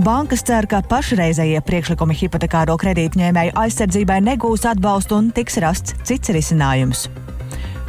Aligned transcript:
Bankas 0.00 0.40
cer, 0.48 0.64
ka 0.64 0.78
pašreizējie 0.88 1.60
priekšlikumi 1.66 2.14
hipotekāro 2.16 2.78
kredītņēmēju 2.80 3.52
aizsardzībai 3.60 4.20
negūs 4.24 4.62
atbalstu 4.70 5.18
un 5.18 5.28
tiks 5.36 5.58
rasts 5.60 5.92
cits 6.08 6.32
risinājums. 6.32 7.02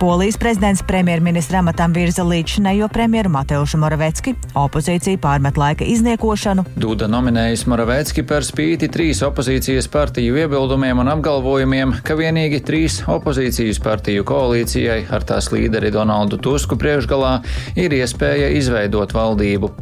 Polijas 0.02 0.36
prezidents 0.42 0.82
premjerministra 0.84 1.62
amatam 1.62 1.94
virza 1.96 2.26
līdzinējo 2.28 2.90
premjeru 2.92 3.32
Mateušu 3.32 3.80
Moravecki, 3.80 4.34
opozīcija 4.60 5.22
pārmet 5.24 5.62
laika 5.62 5.88
izniekošanu. 5.88 6.66
Duda 6.76 7.08
nominējas 7.08 7.64
Moravecki 7.72 8.26
par 8.28 8.44
spīti 8.44 8.92
trīs 8.92 9.24
opozīcijas 9.24 9.88
partiju 9.94 10.42
iebildumiem 10.42 11.06
un 11.06 11.16
apgalvojumiem, 11.16 11.96
ka 12.04 12.20
vienīgi 12.20 12.60
trīs 12.66 13.00
opozīcijas 13.08 13.80
partiju 13.80 14.28
koalīcijai 14.28 15.06
ar 15.16 15.24
tās 15.32 15.54
līderi 15.54 15.94
Donaldu 15.96 16.42
Tusku 16.44 16.82
priekšgalā 16.82 17.38
ir 17.80 18.02
iespēja 18.02 18.52
izveidot 18.58 19.16
valdību 19.16 19.76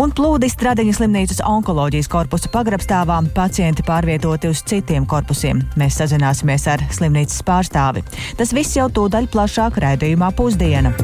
un 0.00 0.12
plūdi 0.14 0.48
Stradiņas 0.50 0.98
slimnīcas 1.00 1.42
onkoloģijas 1.48 2.10
korpusa 2.10 2.50
pagrabstāvā 2.54 3.20
pacienti 3.34 3.84
pārvietoti 3.86 4.50
uz 4.50 4.62
citiem 4.66 5.06
korpusiem. 5.06 5.62
Mēs 5.80 6.00
sazināsimies 6.00 6.66
ar 6.70 6.84
slimnīcas 6.94 7.42
pārstāvi. 7.46 8.04
Tas 8.38 8.54
viss 8.56 8.76
jau 8.78 8.88
tūdaļ 8.92 9.30
plašāk 9.32 9.78
raidījumā 9.84 10.32
pusdiena. 10.36 10.94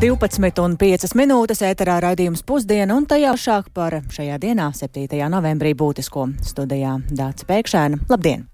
Divpadsmit 0.00 0.56
un 0.62 0.78
piecas 0.80 1.12
minūtes 1.12 1.60
ēterā 1.60 1.98
raidījums 2.00 2.40
pusdiena 2.48 2.96
un 2.96 3.04
tajā 3.04 3.34
šāk 3.36 3.68
par 3.76 3.98
šajā 4.08 4.38
dienā, 4.40 4.70
7. 4.72 5.04
novembrī, 5.28 5.74
būtisko 5.76 6.30
studijā 6.40 6.96
Dācis 7.12 7.44
Pēkšēna. 7.50 8.06
Labdien! 8.08 8.48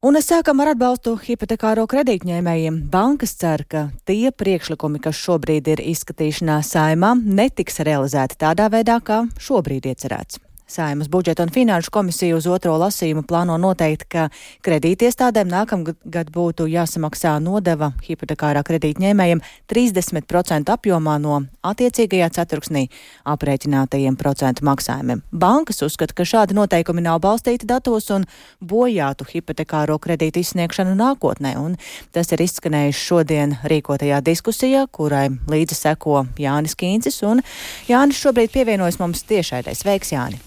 Un 0.00 0.16
es 0.16 0.30
sākam 0.30 0.62
ar 0.64 0.70
atbalstu 0.70 1.12
hipotekāro 1.20 1.82
kredītņēmējiem. 1.92 2.78
Bankas 2.88 3.34
cer, 3.36 3.66
ka 3.68 3.82
tie 4.08 4.32
priekšlikumi, 4.32 4.96
kas 5.04 5.20
šobrīd 5.20 5.68
ir 5.74 5.84
izskatīšanā 5.92 6.62
saimā, 6.64 7.12
netiks 7.20 7.82
realizēti 7.84 8.40
tādā 8.40 8.72
veidā, 8.72 8.96
kā 9.04 9.26
šobrīd 9.36 9.92
iecerēts. 9.92 10.40
Saimas 10.70 11.08
budžeta 11.08 11.42
un 11.42 11.50
finanšu 11.50 11.90
komisija 11.90 12.36
uz 12.36 12.46
otro 12.46 12.76
lasījumu 12.78 13.24
plāno 13.26 13.56
noteikt, 13.58 14.04
ka 14.06 14.28
kredītiestādēm 14.62 15.48
nākamgad 15.50 16.28
būtu 16.30 16.68
jāsamaksā 16.70 17.32
nodeva 17.42 17.88
hipotekārā 18.06 18.62
kredītņēmējiem 18.68 19.42
30% 19.72 20.70
apjomā 20.70 21.16
no 21.18 21.40
attiecīgajā 21.66 22.28
ceturksnī 22.36 22.84
aprēķinātajiem 23.32 24.18
procentu 24.20 24.62
maksājumiem. 24.68 25.24
Bankas 25.34 25.82
uzskata, 25.82 26.14
ka 26.14 26.28
šādi 26.28 26.54
noteikumi 26.54 27.02
nav 27.02 27.18
balstīti 27.24 27.66
datos 27.66 28.06
un 28.14 28.28
bojātu 28.62 29.26
hipotekāro 29.32 29.98
kredītu 29.98 30.44
izsniegšanu 30.44 30.94
nākotnē, 30.94 31.56
un 31.58 31.74
tas 32.14 32.30
ir 32.30 32.44
izskanējis 32.46 33.02
šodien 33.08 33.56
rīkotajā 33.66 34.22
diskusijā, 34.22 34.86
kurai 34.86 35.26
līdzi 35.50 35.80
seko 35.82 36.28
Jānis 36.38 36.78
Kīncis, 36.78 37.18
un 37.26 37.42
Jānis 37.90 38.22
šobrīd 38.22 38.54
pievienojas 38.54 39.02
mums 39.02 39.26
tiešaidais. 39.26 39.82
Sveiks, 39.82 40.14
Jāni! 40.14 40.38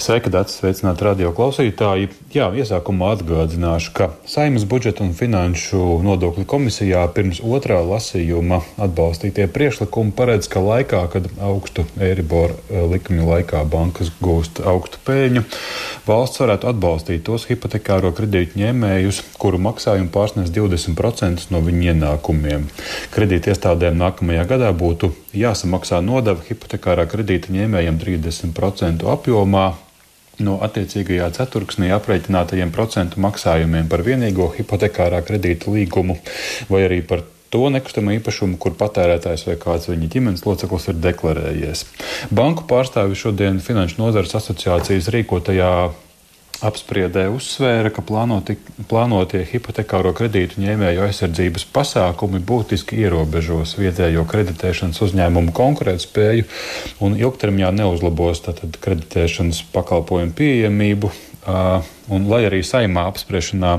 Sveika, 0.00 0.30
Dārts, 0.32 0.54
sveicināti 0.56 1.04
radio 1.04 1.28
klausītāji. 1.36 2.06
Jā, 2.32 2.46
iesākumā 2.56 3.10
atgādināšu, 3.18 3.90
ka 3.92 4.06
Saimnes 4.24 4.62
budžeta 4.64 5.02
un 5.04 5.10
finanšu 5.12 5.98
nodokļu 6.06 6.46
komisijā 6.48 7.02
pirms 7.12 7.42
otrā 7.44 7.82
lasījuma 7.84 8.62
atbalstītie 8.80 9.44
priekšlikumi 9.52 10.14
paredz, 10.16 10.48
ka 10.48 10.62
laikā, 10.64 11.02
kad 11.12 11.28
augstu 11.44 11.84
Eiriboru 12.00 12.56
eh, 12.56 12.86
likmju 12.94 13.26
laikā 13.28 13.60
bankas 13.68 14.08
gūst 14.24 14.62
augstu 14.64 15.02
pēļņu, 15.04 15.44
valsts 16.08 16.40
varētu 16.40 16.72
atbalstīt 16.72 17.26
tos 17.28 17.44
hipotekāro 17.50 18.14
kredītu 18.16 18.56
ņēmējus, 18.62 19.20
kuru 19.36 19.60
maksājumi 19.68 20.08
pārsniedz 20.16 20.48
20% 20.56 21.52
no 21.52 21.60
viņu 21.68 21.92
ienākumiem. 21.92 22.64
Kredīti 23.12 23.52
iestādēm 23.52 24.00
nākamajā 24.00 24.48
gadā 24.48 24.72
būtu 24.72 25.12
jāsamaksā 25.36 26.00
nodeva 26.00 26.40
hipotekārā 26.48 27.04
kredīta 27.12 27.52
ņēmējiem 27.52 28.00
30% 28.00 29.08
apjomā 29.18 29.68
no 30.44 30.58
attiecīgajā 30.66 31.30
ceturksnī 31.36 31.90
aprēķinātajiem 31.96 32.72
procentu 32.74 33.20
maksājumiem 33.24 33.90
par 33.90 34.04
vienīgo 34.06 34.50
hipotekārā 34.56 35.22
kredīta 35.26 35.72
līgumu 35.74 36.18
vai 36.70 36.86
arī 36.88 37.02
par 37.06 37.24
to 37.50 37.66
nekustamo 37.74 38.12
īpašumu, 38.14 38.58
kur 38.62 38.76
patērētājs 38.78 39.48
vai 39.48 39.56
kāds 39.58 39.88
viņa 39.90 40.10
ģimenes 40.12 40.44
loceklis 40.46 40.86
ir 40.92 41.00
deklarējies. 41.02 41.82
Banku 42.30 42.66
pārstāvi 42.70 43.18
šodien 43.18 43.58
Finanšu 43.64 43.98
nozares 44.02 44.36
asociācijas 44.38 45.10
rīkotajā 45.14 45.72
apspriedē 46.66 47.26
uzsvēra, 47.32 47.90
ka 47.94 48.02
plānoti, 48.04 48.56
plānotie 48.90 49.42
hipotekāro 49.48 50.12
kredītu 50.16 50.60
ņēmēju 50.62 51.04
aizsardzības 51.06 51.66
pasākumi 51.74 52.42
būtiski 52.46 53.00
ierobežos 53.04 53.76
vietējo 53.80 54.26
kreditēšanas 54.30 55.00
uzņēmumu 55.08 55.54
konkurētspēju 55.56 56.46
un 57.06 57.18
ilgtermiņā 57.20 57.72
neuzlabos 57.80 58.44
tātad 58.46 58.78
kreditēšanas 58.84 59.64
pakalpojumu 59.74 60.36
pieejamību. 60.36 61.12
Uh, 61.40 61.86
un, 62.12 62.26
lai 62.28 62.42
arī 62.44 62.60
saimā 62.66 63.06
apspriešanā 63.08 63.78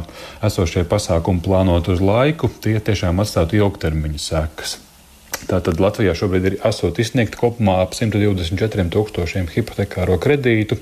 esošie 0.50 0.82
pasākumi 0.90 1.44
plānot 1.46 1.92
uz 1.94 2.02
laiku, 2.02 2.50
tie 2.64 2.80
tiešām 2.82 3.22
atstātu 3.22 3.62
ilgtermiņa 3.62 4.24
sekas. 4.24 4.80
Tātad 5.50 5.80
Latvijā 5.82 6.14
šobrīd 6.18 6.46
ir 6.48 6.56
esot 6.68 7.00
izsniegti 7.02 7.40
kopumā 7.40 7.80
ap 7.84 7.96
124 7.98 8.86
tūkstošiem 8.94 9.50
hipotekāro 9.52 10.18
kredītu 10.22 10.78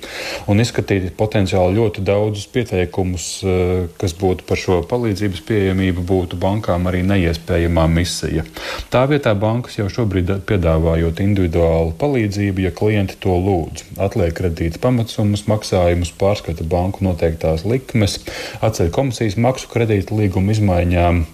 un 0.52 0.64
izskatīti 0.64 1.14
potenciāli 1.18 1.78
ļoti 1.78 2.03
daudzus 2.06 2.50
pieteikumus, 2.53 3.28
eh, 3.44 3.88
kas 4.02 4.16
būtu 4.20 4.47
par 4.50 4.59
šo 4.59 4.81
palīdzības 4.90 5.44
pieejamību, 5.47 6.06
būtu 6.12 6.40
bankām 6.42 6.90
arī 6.92 7.03
neiespējamā 7.08 7.88
misija. 7.92 8.46
Tā 8.92 9.06
vietā 9.09 9.36
bankas 9.40 9.80
jau 9.80 9.88
šobrīd 9.88 10.36
piedāvājot 10.50 11.24
individuālu 11.24 11.96
palīdzību, 12.00 12.68
ja 12.68 12.72
klienti 12.76 13.20
to 13.20 13.36
lūdz. 13.47 13.88
Atliek 13.97 14.36
kredītas 14.36 14.81
pamatsummas, 14.84 15.47
maksājumus, 15.50 16.14
pārskata 16.20 16.68
banku 16.68 17.03
noteiktās 17.06 17.66
likmes, 17.66 18.20
atceļ 18.62 18.94
komisijas 18.96 19.38
maksu 19.38 19.72
kredīta 19.72 20.16
līguma 20.16 20.56
izmaiņām 20.56 21.26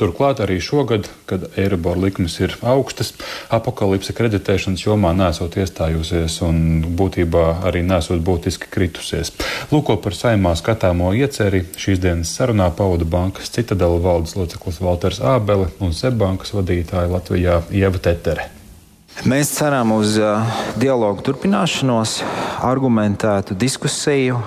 Turklāt 0.00 0.40
arī 0.42 0.56
šogad, 0.62 1.06
kad 1.28 1.44
Eirobor 1.60 1.98
likmes 2.00 2.38
ir 2.40 2.54
augstas, 2.66 3.12
apakalipse 3.52 4.14
kreditēšanas 4.16 4.86
jomā 4.86 5.12
nesot 5.14 5.58
iestājusies 5.60 6.38
un 6.46 6.56
būtībā 6.98 7.44
arī 7.68 7.84
nesot 7.86 8.22
būtiski 8.24 8.70
kritusies. 8.72 9.34
Lūko 9.70 9.98
par 10.02 10.16
saimā 10.16 10.54
skatāmo 10.58 11.12
ieceri 11.14 11.62
šīs 11.76 12.00
dienas 12.02 12.32
sarunā 12.34 12.70
pauda 12.74 13.06
bankas 13.06 13.52
citadela 13.52 14.00
valdes 14.02 14.34
loceklis 14.38 14.80
Valters 14.82 15.20
Ābele 15.20 15.68
un 15.78 15.94
Sebbankas 15.94 16.54
vadītāja 16.56 17.12
Latvijā 17.12 17.60
Ieva 17.70 18.02
Tetere. 18.02 18.48
Mēs 19.28 19.52
ceram 19.58 19.92
uz 19.92 20.16
dialogu 20.80 21.22
turpināšanos, 21.26 22.22
argumentētu 22.64 23.54
diskusiju, 23.60 24.40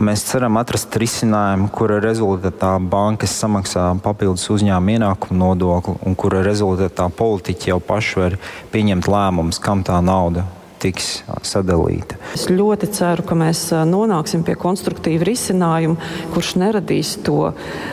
Mēs 0.00 0.22
ceram 0.24 0.56
atrast 0.56 0.94
risinājumu, 0.96 1.68
kura 1.74 1.98
rezultātā 2.00 2.70
bankas 2.80 3.34
samaksā 3.42 3.90
papildus 4.02 4.48
uzņēmuma 4.54 4.96
ienākumu 4.96 5.36
nodokli, 5.36 5.98
un 6.08 6.16
kura 6.16 6.40
rezultātā 6.46 7.10
politiķi 7.12 7.74
jau 7.74 7.78
paši 7.84 8.18
var 8.22 8.40
pieņemt 8.72 9.10
lēmumus, 9.12 9.60
kam 9.60 9.84
tā 9.84 10.00
nauda 10.00 10.46
tiks 10.82 11.20
sadalīta. 11.46 12.16
Es 12.34 12.48
ļoti 12.50 12.88
ceru, 12.96 13.22
ka 13.26 13.36
mēs 13.38 13.66
nonāksim 13.86 14.42
pie 14.46 14.56
konstruktīva 14.58 15.28
risinājuma, 15.28 16.10
kurš 16.34 16.56
neradīs 16.62 17.14
to 17.26 17.52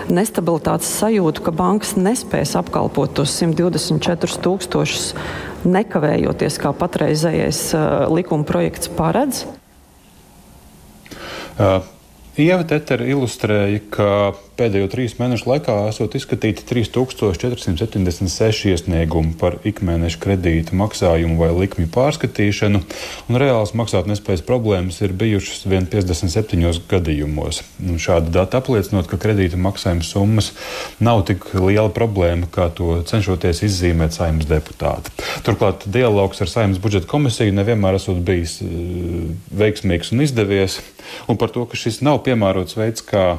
nestabilitātes 0.09 0.89
sajūtu, 1.01 1.45
ka 1.45 1.53
bankas 1.53 1.95
nespēs 1.99 2.55
apkalpot 2.59 3.13
tos 3.19 3.35
124 3.43 4.41
tūkstošus 4.47 5.11
nekavējoties, 5.69 6.59
kā 6.63 6.73
patreizējais 6.79 7.63
likuma 8.15 8.47
projekts 8.47 8.91
paredz. 8.95 9.45
Ieva 12.39 12.63
Tetera 12.63 13.03
ilustrēja, 13.03 13.81
ka 13.91 14.09
pēdējo 14.59 14.89
trīs 14.91 15.15
mēnešu 15.19 15.47
laikā 15.47 15.75
esot 15.89 16.15
izskatīti 16.19 16.65
3476 16.67 18.73
iesniegumi 18.73 19.35
par 19.39 19.57
ikmēneša 19.67 20.19
kredīta 20.23 20.75
maksājumu 20.79 21.39
vai 21.39 21.49
likmju 21.55 21.87
pārskatīšanu, 21.95 22.81
un 23.29 23.39
reāls 23.39 23.73
maksātnespējas 23.79 24.43
problēmas 24.47 24.99
ir 25.05 25.15
bijušas 25.19 25.63
vien 25.69 25.87
57 25.89 26.81
gadījumos. 26.91 27.61
Un 27.85 28.01
šādi 28.01 28.33
dati 28.35 28.59
apliecinot, 28.59 29.07
ka 29.09 29.19
kredīta 29.21 29.59
maksājuma 29.59 30.05
summas 30.05 30.51
nav 31.03 31.23
tik 31.29 31.47
liela 31.55 31.89
problēma, 31.95 32.49
kā 32.51 32.67
to 32.75 32.99
cenšoties 33.07 33.63
izzīmēt 33.69 34.17
saimnes 34.17 34.49
deputāti. 34.49 35.13
Turklāt 35.47 35.87
dialogs 35.87 36.43
ar 36.43 36.51
saimnes 36.51 36.81
budžeta 36.83 37.07
komisiju 37.09 37.55
nevienmēr 37.55 37.99
esot 37.99 38.19
bijis 38.27 38.59
eh, 38.65 38.67
veiksmīgs 39.61 40.11
un 40.15 40.25
izdevies, 40.25 40.81
un 41.31 41.39
par 41.39 41.53
to, 41.55 41.63
ka 41.69 41.79
šis 41.79 42.03
nav 42.05 42.23
piemērots 42.27 42.77
veids, 42.79 43.05
kā 43.05 43.37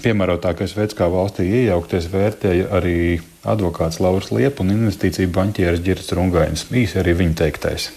Piemērotākais 0.00 0.72
veids, 0.72 0.96
kā 0.96 1.04
valstī 1.12 1.44
iejaukties, 1.60 2.08
vērtēja 2.08 2.70
arī 2.72 3.20
advokāts 3.44 4.00
Lauris 4.00 4.32
Liepa 4.32 4.64
un 4.64 4.72
investīciju 4.72 5.28
banķieris 5.34 5.82
Girts 5.84 6.14
Rungainis. 6.16 6.70
Īsi 6.72 7.02
arī 7.02 7.12
viņa 7.18 7.42
teiktais. 7.42 7.90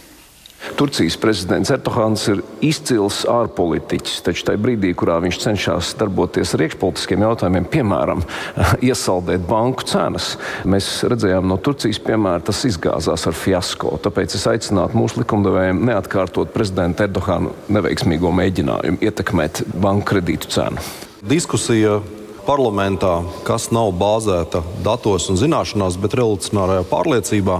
Turcijas 0.76 1.16
prezidents 1.22 1.70
Erdoğans 1.72 2.26
ir 2.32 2.42
izcils 2.66 3.22
ārpolitiķis, 3.30 4.24
taču 4.26 4.48
tajā 4.48 4.60
brīdī, 4.60 4.92
kurā 4.98 5.20
viņš 5.24 5.40
cenšas 5.44 5.92
darboties 6.00 6.56
ar 6.58 6.66
iekšpolitiskiem 6.66 7.24
jautājumiem, 7.28 7.68
piemēram, 7.72 8.26
iesaldēt 8.90 9.46
banku 9.48 9.86
cenas, 9.88 10.34
mēs 10.68 10.90
redzējām 11.08 11.48
no 11.48 11.60
Turcijas 11.62 12.02
piemēra, 12.04 12.44
tas 12.50 12.66
izgāzās 12.68 13.28
ar 13.30 13.40
fiasko. 13.40 13.96
Tāpēc 14.04 14.36
es 14.36 14.48
aicinātu 14.52 15.00
mūsu 15.00 15.22
likumdevējiem 15.22 15.84
neatkārtot 15.92 16.52
prezidenta 16.56 17.08
Erdogana 17.08 17.54
neveiksmīgo 17.72 18.34
mēģinājumu 18.36 19.04
ietekmēt 19.06 19.68
banku 19.80 20.16
kredītu 20.16 20.52
cenu. 20.58 20.90
Diskusija 21.25 22.04
parlamentā, 22.45 23.24
kas 23.48 23.72
nav 23.74 23.88
bāzēta 23.98 24.60
datos 24.86 25.24
un 25.33 25.39
zināšanās, 25.42 25.95
bet 25.98 26.13
revolucionārajā 26.19 26.83
pārliecībā, 26.86 27.56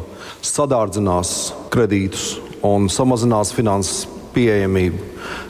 sadārdzinās 0.46 1.32
kredītus 1.74 2.36
un 2.62 2.86
samazinās 2.94 3.56
finanses 3.58 4.04
pieejamību. 4.36 5.00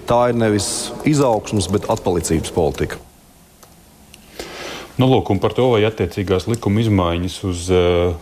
Tā 0.07 0.19
ir 0.31 0.39
nevis 0.39 0.69
izaugsmas, 1.03 1.67
bet 1.73 1.89
atpalicības 1.91 2.53
politika. 2.55 3.01
Nu, 4.95 5.09
lūk, 5.11 5.33
par 5.43 5.51
to, 5.57 5.67
vai 5.73 5.81
attiecīgās 5.83 6.47
likuma 6.47 6.85
izmaiņas 6.85 7.35
uz 7.49 7.65
uh, 7.75 8.15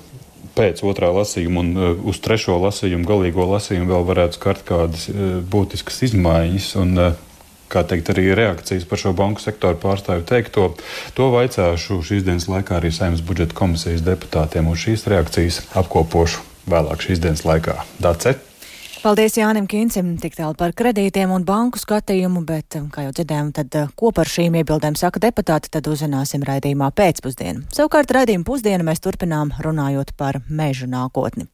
pēc 0.58 0.82
otrā 0.90 1.12
lasījuma 1.14 1.62
un 1.62 1.70
uh, 1.78 1.94
uz 2.10 2.18
trešo 2.24 2.58
lasījumu, 2.64 3.06
galīgo 3.06 3.46
lasījumu 3.52 3.94
vēl 3.94 4.10
varētu 4.10 4.42
skart 4.42 4.66
kādas 4.66 5.06
uh, 5.14 5.38
būtiskas 5.54 6.02
izmaiņas. 6.10 6.72
Un, 6.82 6.98
kā 7.74 7.84
teikt, 7.90 8.14
arī 8.14 8.30
reakcijas 8.38 8.88
par 8.90 9.02
šo 9.02 9.16
banku 9.18 9.44
sektoru 9.44 9.80
pārstāvju 9.82 10.28
teikto. 10.30 10.70
To 11.18 11.30
vaicāšu 11.34 12.02
šīs 12.06 12.26
dienas 12.28 12.50
laikā 12.52 12.80
arī 12.80 12.94
Saimnes 12.94 13.26
budžeta 13.26 13.58
komisijas 13.58 14.06
deputātiem, 14.06 14.70
un 14.70 14.80
šīs 14.80 15.08
reakcijas 15.12 15.64
apkopošu 15.84 16.46
vēlāk 16.70 17.08
šīs 17.10 17.24
dienas 17.24 17.48
laikā. 17.50 17.82
Dace! 18.04 18.53
Paldies 19.04 19.34
Jānim 19.36 19.66
Kīncim 19.68 20.14
tik 20.16 20.38
tālu 20.38 20.56
par 20.56 20.72
kredītiem 20.80 21.28
un 21.36 21.44
banku 21.44 21.76
skatījumu, 21.76 22.40
bet, 22.48 22.78
um, 22.80 22.86
kā 22.88 23.02
jau 23.04 23.10
dzirdējām, 23.12 23.50
tad 23.52 23.76
uh, 23.76 23.90
ko 24.00 24.14
par 24.16 24.30
šīm 24.32 24.54
iebildēm 24.62 24.96
saka 24.96 25.20
deputāti, 25.26 25.68
tad 25.74 25.90
uzzināsim 25.92 26.40
raidījumā 26.48 26.88
pēcpusdienu. 26.96 27.66
Savukārt 27.76 28.14
raidījuma 28.16 28.48
pusdienu 28.48 28.88
mēs 28.88 29.04
turpinām 29.04 29.52
runājot 29.60 30.14
par 30.16 30.40
mežu 30.48 30.88
nākotni. 30.88 31.50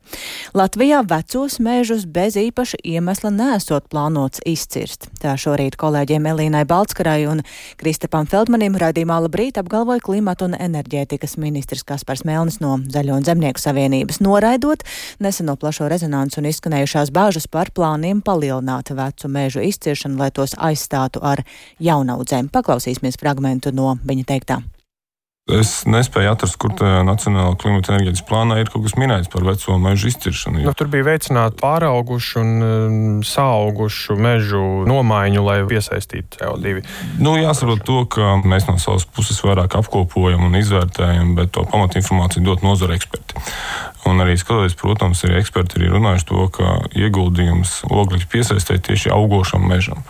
Latvijā 0.54 1.00
vecos 1.10 1.56
mežus 1.57 2.04
bez 2.06 2.38
īpaša 2.38 2.84
iemesla 2.86 3.31
nesot 3.34 3.90
plānots 3.90 4.46
izcirst. 4.46 5.10
Tā 5.18 5.34
šorīt 5.34 5.74
kolēģiem 5.81 6.30
Elīnai 6.30 6.62
Balskarai 6.69 7.24
un 7.31 7.42
Kristapam 7.81 8.30
Feldmanim 8.30 8.78
raidījumā 8.78 9.18
labrīt 9.25 9.57
apgalvoja 9.57 10.06
klimata 10.06 10.46
un 10.51 10.54
enerģētikas 10.54 11.40
ministrs 11.42 11.81
Kaspars 11.81 12.22
Melnis 12.30 12.62
no 12.62 12.78
Zaļo 12.94 13.18
un 13.18 13.25
Zemnieku 13.25 13.66
savienības, 13.66 14.22
noraidot 14.22 14.86
neseno 15.18 15.57
plašo 15.57 15.90
rezonansu 15.90 16.44
un 16.44 16.51
izskanējušās 16.54 17.10
bāžas 17.10 17.38
bažas 17.39 17.47
par 17.47 17.71
plāniem 17.71 18.21
palielināt 18.21 18.91
vecu 18.91 19.30
mežu 19.30 19.62
izciršanu, 19.62 20.18
lai 20.19 20.31
tos 20.31 20.56
aizstātu 20.57 21.21
ar 21.24 21.44
jaunaudzēm. 21.80 22.50
Paklausīsimies 22.51 23.18
fragmentu 23.19 23.71
no 23.71 23.97
viņa 24.03 24.25
teiktā. 24.25 24.79
Es 25.50 25.69
nespēju 25.90 26.30
atrast, 26.30 26.57
kur 26.62 26.74
tajā 26.78 27.01
Nacionālajā 27.07 27.56
klimata 27.62 27.94
enerģētikas 27.96 28.25
plānā 28.30 28.60
ir 28.62 28.69
kaut 28.69 28.84
kas 28.86 28.96
minēts 29.00 29.31
par 29.34 29.46
veco 29.48 29.78
mežu 29.81 30.12
izciršanu. 30.12 30.62
Nu, 30.68 30.74
tur 30.78 30.92
bija 30.94 31.07
veicināta 31.07 31.57
pāraugušu 31.57 32.42
un 32.44 32.51
um, 32.66 33.00
saugušu 33.25 34.18
mežu 34.19 34.62
nomaiņu, 34.90 35.44
lai 35.46 35.57
piesaistītu 35.69 36.38
CO2. 36.38 36.84
Nu, 37.24 37.34
jāsaprot 37.42 37.81
to, 37.88 38.04
ka 38.13 38.38
mēs 38.46 38.69
no 38.69 38.78
savas 38.81 39.07
puses 39.10 39.42
vairāk 39.46 39.80
apkopojam 39.80 40.46
un 40.50 40.60
izvērtējam, 40.62 41.34
bet 41.40 41.56
to 41.57 41.66
pamatinformāciju 41.72 42.46
dot 42.46 42.66
nozara 42.66 43.00
eksperti. 43.00 43.42
Un 44.07 44.22
arī 44.24 44.38
skatoties, 44.40 44.78
protams, 44.80 45.25
arī 45.28 45.42
eksperti 45.42 45.81
ir 45.84 45.92
runājuši 45.92 46.30
to, 46.30 46.46
ka 46.56 46.78
ieguldījums 46.96 47.81
oglekļa 47.90 48.30
piesaistē 48.31 48.78
tieši 48.86 49.12
augošam 49.12 49.66
mežam. 49.68 50.06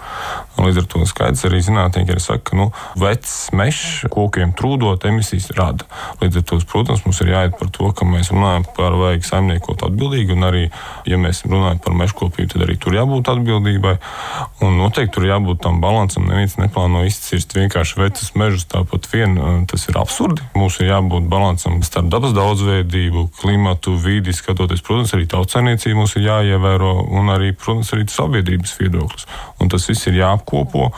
Un 0.60 0.68
līdz 0.68 0.84
ar 0.84 0.88
to 0.92 1.02
skaidrs 1.10 1.48
arī 1.48 1.64
zinātnieki 1.66 2.14
arī 2.14 2.22
saka, 2.22 2.44
ka 2.52 2.60
nu, 2.60 2.70
vecs 3.00 3.34
mežs 3.56 4.06
kokiem 4.14 4.54
trūdot 4.58 5.08
emisijas 5.10 5.29
rada. 5.58 5.86
Līdz 6.22 6.42
ar 6.42 6.46
to, 6.50 6.60
protams, 6.70 7.04
mums 7.06 7.22
ir 7.24 7.32
jāiet 7.34 7.58
par 7.60 7.72
to, 7.76 7.92
ka 7.96 8.08
mēs 8.08 8.32
runājam 8.34 8.66
par 8.78 8.96
vajag 9.00 9.26
saimniekot 9.28 9.86
atbildīgi, 9.88 10.36
un 10.36 10.48
arī, 10.48 10.64
ja 11.10 11.20
mēs 11.22 11.44
runājam 11.48 11.82
par 11.86 11.98
mežkopību, 12.00 12.52
tad 12.54 12.66
arī 12.66 12.78
tur 12.82 12.98
jābūt 12.98 13.32
atbildībai. 13.34 13.96
Un 14.66 14.78
noteikti 14.80 15.16
tur 15.16 15.28
jābūt 15.30 15.62
tam 15.64 15.80
balansam. 15.84 16.28
Neviens 16.30 16.58
neplāno 16.60 17.06
izcirst 17.08 17.56
vienkārši 17.56 18.00
vecus 18.02 18.34
mežus 18.40 18.68
tāpat 18.70 19.08
vien. 19.14 19.38
Tas 19.70 19.88
ir 19.90 20.00
absurdi. 20.00 20.44
Mums 20.58 20.80
ir 20.82 20.92
jābūt 20.92 21.30
balansam 21.32 21.80
starp 21.86 22.10
dabas 22.14 22.36
daudzveidību, 22.38 23.28
klimatu 23.40 23.96
vidi 24.00 24.34
skatoties, 24.36 24.84
protams, 24.86 25.14
arī 25.16 25.28
tautsēmniecība 25.32 26.02
mums 26.02 26.16
ir 26.20 26.28
jāievēro, 26.28 26.94
un 27.20 27.34
arī, 27.34 27.54
protams, 27.58 27.94
arī 27.96 28.08
sabiedrības 28.12 28.78
viedoklis. 28.80 29.28
Un 29.60 29.72
tas 29.72 29.88
viss 29.90 30.10
ir 30.10 30.20
jāapkopo. 30.22 30.90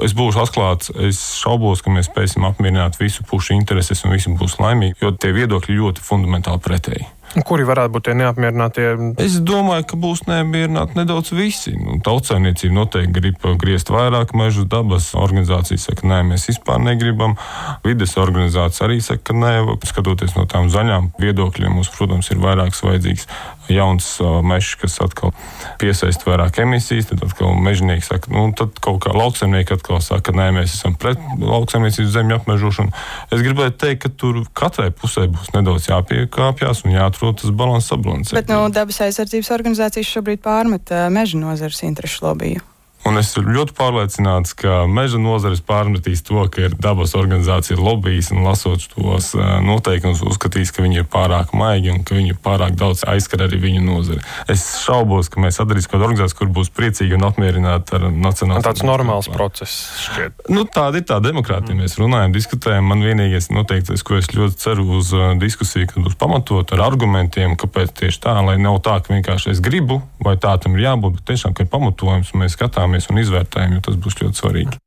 Es 0.00 0.14
būšu 0.16 0.40
atklāts, 0.46 0.92
es 1.08 1.20
šaubos, 1.42 1.82
ka 1.84 1.92
mēs 1.92 2.08
spēsim 2.08 2.46
apmierināt 2.48 2.96
visu 3.00 3.26
pušu 3.28 3.56
intereses 3.58 4.04
un 4.06 4.14
visi 4.16 4.32
būs 4.32 4.56
laimīgi, 4.62 5.02
jo 5.02 5.12
tie 5.12 5.34
viedokļi 5.36 5.76
ļoti 5.80 6.04
fundamentāli 6.06 6.64
pretēji. 6.64 7.10
Kuri 7.48 7.64
varētu 7.64 7.94
būt 7.94 8.04
tie 8.08 8.14
neapmierinātie? 8.18 8.86
Es 9.22 9.38
domāju, 9.40 9.86
ka 9.88 9.96
būs 10.00 10.26
neapmierināti 10.28 10.98
nedaudz 10.98 11.32
visi. 11.32 11.72
Nu, 11.80 11.96
Tautsēmniecība 12.04 12.76
noteikti 12.76 13.14
grib 13.16 13.46
griezt 13.62 13.88
vairāk 13.92 14.34
mežu, 14.36 14.66
dabas 14.68 15.14
organizācijas 15.16 15.88
saka, 15.88 16.04
nē, 16.10 16.20
mēs 16.28 16.44
vispār 16.50 16.82
negribam. 16.84 17.38
Vides 17.86 18.18
organizācija 18.20 18.84
arī 18.84 19.00
saka, 19.00 19.30
ka 19.30 19.38
nē, 19.38 19.54
skatoties 19.88 20.36
no 20.36 20.44
tām 20.50 20.68
zaļām 20.72 21.14
viedokļiem, 21.22 21.72
mums, 21.78 21.92
protams, 21.96 22.28
ir 22.34 22.42
vairākas 22.42 22.84
vajadzīgas 22.84 23.28
jauns 23.74 24.08
mežs, 24.46 24.74
kas 24.80 24.98
atkal 25.04 25.34
piesaista 25.80 26.28
vairāk 26.28 26.60
emisijas. 26.64 27.10
Tad 27.10 27.24
atkal 27.26 27.54
mežonieki 27.58 28.06
saka, 28.06 28.32
nu, 28.34 28.48
tad 28.56 28.78
kaut 28.84 29.02
kā 29.04 29.14
lauksaimnieki 29.16 29.76
atkal 29.76 30.02
saka, 30.04 30.34
nē, 30.36 30.50
mēs 30.58 30.76
esam 30.78 30.96
pret 30.98 31.20
lauksaimniecības 31.40 32.12
zemju 32.16 32.38
apmežošanu. 32.40 32.96
Es 33.32 33.44
gribētu 33.44 33.78
teikt, 33.84 34.02
ka 34.06 34.12
tur 34.22 34.42
katrai 34.56 34.90
pusē 34.94 35.28
būs 35.32 35.52
nedaudz 35.56 35.90
jāpiekāpjas 35.90 36.84
un 36.86 36.96
jāatrod 36.96 37.40
tas 37.42 37.54
balans 37.54 37.88
sabalansē. 37.92 38.36
Bet 38.38 38.52
no 38.52 38.64
nu, 38.66 38.74
dabas 38.74 39.02
aizsardzības 39.04 39.54
organizācijas 39.54 40.12
šobrīd 40.16 40.44
pārmet 40.44 40.94
meža 41.12 41.40
nozares 41.40 41.82
interešu 41.86 42.28
lobiju. 42.28 42.71
Un 43.08 43.18
es 43.18 43.32
esmu 43.32 43.50
ļoti 43.50 43.74
pārliecināts, 43.74 44.54
ka 44.54 44.84
meža 44.86 45.18
nozares 45.18 45.62
pārmetīs 45.66 46.22
to, 46.26 46.44
ka 46.52 46.68
ir 46.68 46.76
dabas 46.78 47.16
organizācija 47.18 47.78
lobbyis 47.80 48.30
un 48.30 48.44
lasot 48.46 48.84
tos 48.92 49.32
noteikumus, 49.66 50.22
uzskatīs, 50.22 50.70
ka 50.74 50.84
viņi 50.84 51.02
ir 51.02 51.08
pārāk 51.10 51.50
maigi 51.56 51.90
un 51.90 52.04
ka 52.06 52.14
viņi 52.14 52.36
pārāk 52.44 52.76
daudz 52.78 53.02
aizskar 53.10 53.42
arī 53.48 53.58
viņu 53.62 53.82
nozari. 53.82 54.22
Es 54.52 54.62
šaubos, 54.84 55.30
ka 55.32 55.42
mēs 55.42 55.58
atradīsim 55.62 55.90
kādu 55.92 56.06
organizāciju, 56.06 56.38
kur 56.38 56.52
būs 56.60 56.70
priecīgi 56.76 57.18
un 57.18 57.26
apmierināti 57.26 57.98
ar 57.98 58.06
nacionālo. 58.12 58.62
Tāds 58.64 58.86
normāls 58.86 59.30
process 59.32 59.90
šķiet. 60.06 60.46
Nu, 60.54 60.62
tāda 60.70 61.02
ir 61.02 61.06
tā 61.10 61.18
demokrātija. 61.24 61.74
Mm. 61.74 61.82
Mēs 61.82 61.98
runājam, 61.98 62.36
diskutējam. 62.36 62.86
Man 62.92 63.02
vienīgais 63.02 63.50
noteiktais, 63.50 64.06
ko 64.06 64.20
es 64.20 64.30
ļoti 64.30 64.62
ceru 64.62 64.86
uz 65.00 65.10
diskusiju, 65.42 65.90
kad 65.90 66.06
būs 66.06 66.16
pamatot 66.20 66.70
ar 66.76 66.86
argumentiem, 66.86 67.58
kāpēc 67.58 67.94
tieši 67.98 68.22
tā, 68.28 68.38
lai 68.46 68.56
nav 68.62 68.78
tā, 68.86 69.00
ka 69.02 69.14
vienkārši 69.14 69.56
es 69.56 69.64
gribu 69.64 70.02
vai 70.22 70.36
tā 70.40 70.54
tam 70.62 70.76
ir 70.76 70.86
jābūt, 70.86 71.18
bet 71.18 71.28
tiešām, 71.32 71.54
ka 71.56 71.64
ir 71.64 71.70
pamatojums 71.72 72.30
un 72.32 72.44
mēs 72.44 72.54
skatāmies 72.56 72.91
skatāmies 72.92 73.10
un 73.10 73.22
izvērtējam, 73.22 73.76
jo 73.76 73.84
tas 73.88 73.96
būs 73.96 74.20
ļoti 74.20 74.38
svarīgi. 74.40 74.80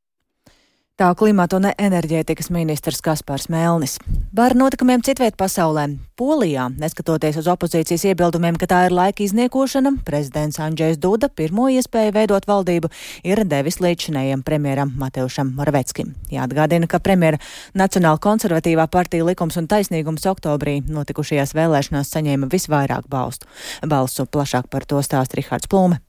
Tā 0.95 1.09
klimata 1.11 1.57
un 1.57 1.65
enerģētikas 1.75 2.47
ministrs 2.55 3.01
Kaspars 3.03 3.49
Melnis. 3.51 3.97
Par 4.31 4.53
notikumiem 4.55 5.01
citviet 5.03 5.35
pasaulē. 5.35 5.89
Polijā, 6.15 6.69
neskatoties 6.79 7.35
uz 7.35 7.49
opozīcijas 7.51 8.05
iebildumiem, 8.07 8.55
ka 8.55 8.63
tā 8.71 8.85
ir 8.87 8.95
laika 8.95 9.25
izniekošana, 9.25 9.91
prezidents 10.07 10.61
Andrzejs 10.63 11.01
Duda 11.03 11.27
pirmo 11.27 11.67
iespēju 11.67 12.15
veidot 12.15 12.47
valdību 12.47 12.93
ir 13.27 13.43
devis 13.43 13.81
līdzinējiem 13.83 14.45
premjeram 14.47 14.95
Mateušam 14.95 15.51
Moraveckim. 15.57 16.15
Jāatgādina, 16.31 16.87
ka 16.87 17.03
premjera 17.03 17.43
Nacionāla 17.75 18.23
konservatīvā 18.23 18.87
partija 18.87 19.27
likums 19.27 19.59
un 19.59 19.67
taisnīgums 19.67 20.23
oktobrī 20.31 20.79
notikušajās 20.87 21.57
vēlēšanās 21.59 22.15
saņēma 22.15 22.47
visvairāk 22.55 23.11
balstu. 23.11 23.51
Balsu 23.83 24.29
plašāk 24.31 24.71
par 24.71 24.87
to 24.87 25.03
stāst 25.03 25.35
Rihards 25.35 25.67
Plūme. 25.67 26.04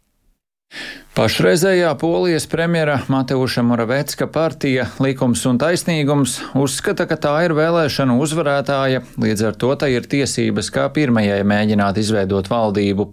Pašreizējā 1.17 1.95
polijas 1.97 2.45
premjera 2.53 2.99
Mateuša 3.09 3.63
Moravecka 3.65 4.27
partija 4.29 4.85
Likums 5.01 5.47
un 5.49 5.57
taisnīgums 5.57 6.35
uzskata, 6.61 7.07
ka 7.09 7.17
tā 7.17 7.33
ir 7.47 7.55
vēlēšanu 7.57 8.19
uzvarētāja, 8.21 9.01
līdz 9.25 9.45
ar 9.49 9.57
to 9.57 9.71
tai 9.81 9.95
ir 9.95 10.05
tiesības 10.13 10.69
kā 10.75 10.85
pirmajai 10.93 11.39
mēģināt 11.49 11.97
izveidot 12.03 12.51
valdību. 12.53 13.07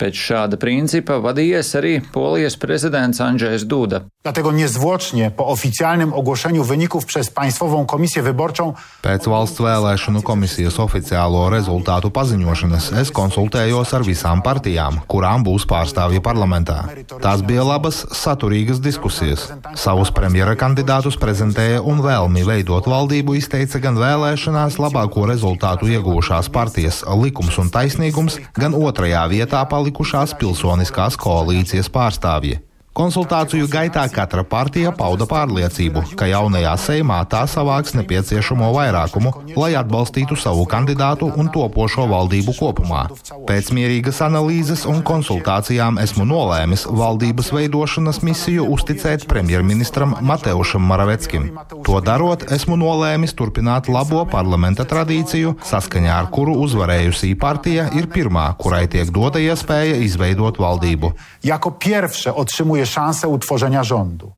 Pēc 0.00 0.22
šāda 0.22 0.56
principa 0.62 1.18
vadījies 1.20 1.74
arī 1.82 1.92
polijas 2.16 2.56
prezidents 2.56 3.20
Andrzejs 3.20 3.68
Duda. 3.68 4.06
Dlatego 4.24 4.52
niezwłocznie 4.52 5.30
po 5.30 5.46
oficjalnym 5.46 6.12
ogłoszeniu 6.12 6.64
wyników 6.64 7.06
przez 7.06 7.30
Państwową 7.30 7.86
Komisję 7.86 8.22
Wyborczą 8.22 8.72
Pēc 9.02 9.28
valsts 9.28 9.60
vēlēšanu 9.60 10.22
komisijas 10.24 10.80
oficiālo 10.80 11.50
rezultātu 11.52 12.08
paziņošanas 12.08 12.88
es 13.02 13.12
konsultējos 13.12 13.92
ar 13.92 14.08
visām 14.08 14.40
partijām, 14.40 15.04
kurām 15.04 15.44
būs 15.44 15.68
pārstāvji 15.68 16.24
parlamentā. 16.24 16.83
Tās 17.22 17.42
bija 17.46 17.64
labas, 17.66 18.02
saturīgas 18.16 18.80
diskusijas. 18.84 19.46
Savus 19.78 20.12
premjera 20.14 20.56
kandidātus 20.58 21.18
prezentēja 21.20 21.80
un 21.82 22.02
vēlmi 22.04 22.44
veidot 22.46 22.88
valdību 22.90 23.38
izteica 23.38 23.80
gan 23.84 23.98
vēlēšanās 24.00 24.78
labāko 24.82 25.28
rezultātu 25.30 25.90
iegūšās 25.94 26.50
partijas 26.54 27.02
likums 27.22 27.58
un 27.62 27.72
taisnīgums, 27.74 28.40
gan 28.58 28.76
otrajā 28.76 29.24
vietā 29.32 29.64
palikušās 29.70 30.36
pilsoniskās 30.40 31.18
koalīcijas 31.20 31.92
pārstāvji. 31.94 32.60
Konsultāciju 32.94 33.66
gaitā 33.66 34.04
katra 34.06 34.44
partija 34.46 34.92
pauda 34.94 35.26
pārliecību, 35.26 36.04
ka 36.14 36.28
jaunajā 36.30 36.74
Seimā 36.78 37.16
tā 37.26 37.40
savāks 37.50 37.96
nepieciešamo 37.98 38.68
vairākumu, 38.70 39.32
lai 39.58 39.72
atbalstītu 39.74 40.36
savu 40.38 40.62
kandidātu 40.70 41.26
un 41.34 41.50
topošo 41.50 42.04
valdību 42.12 42.54
kopumā. 42.54 43.00
Pēc 43.48 43.72
mierīgas 43.74 44.20
analīzes 44.22 44.84
un 44.86 45.02
konsultācijām 45.08 45.98
esmu 46.04 46.26
nolēmis 46.30 46.84
valdības 46.86 47.50
veidošanas 47.56 48.20
misiju 48.28 48.68
uzticēt 48.76 49.26
premjerministram 49.26 50.14
Mateušam 50.30 50.86
Maraveckim. 50.86 51.50
To 51.90 51.98
darot, 51.98 52.46
esmu 52.54 52.78
nolēmis 52.78 53.34
turpināt 53.34 53.90
labo 53.90 54.22
parlamenta 54.36 54.86
tradīciju, 54.86 55.56
saskaņā 55.66 56.14
ar 56.20 56.30
kuru 56.30 56.54
uzvarējusī 56.62 57.32
partija 57.42 57.90
ir 57.98 58.06
pirmā, 58.14 58.46
kurai 58.62 58.84
tiek 58.86 59.10
dota 59.10 59.42
iespēja 59.42 59.98
izveidot 60.06 60.62
valdību. 60.62 61.10
Jako 61.42 61.74
pierwsze 61.82 62.30
otrzymuje 62.30 62.83
szansę 62.86 63.28
utworzenia 63.28 63.82
rządu. 63.84 64.32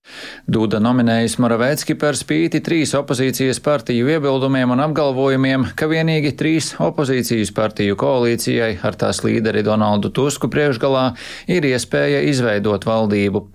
Duda 0.49 0.81
nominējis 0.81 1.39
Moravēcki 1.43 1.97
par 2.01 2.19
spīti 2.19 2.61
trīs 2.65 2.95
opozīcijas 2.99 3.61
partiju 3.65 4.11
iebildumiem 4.17 4.75
un 4.75 4.83
apgalvojumiem, 4.87 5.69
ka 5.77 5.89
vienīgi 5.91 6.35
trīs 6.39 6.73
opozīcijas 6.83 7.53
partiju 7.57 7.97
koalīcijai 8.01 8.77
ar 8.87 8.99
tās 8.99 9.23
līderi 9.27 9.65
Donaldu 9.67 10.11
Tusku 10.11 10.51
priekšgalā 10.53 11.07
ir 11.53 11.67
iespēja 11.71 12.23
izveidot 12.31 12.87
valdību. 12.87 13.47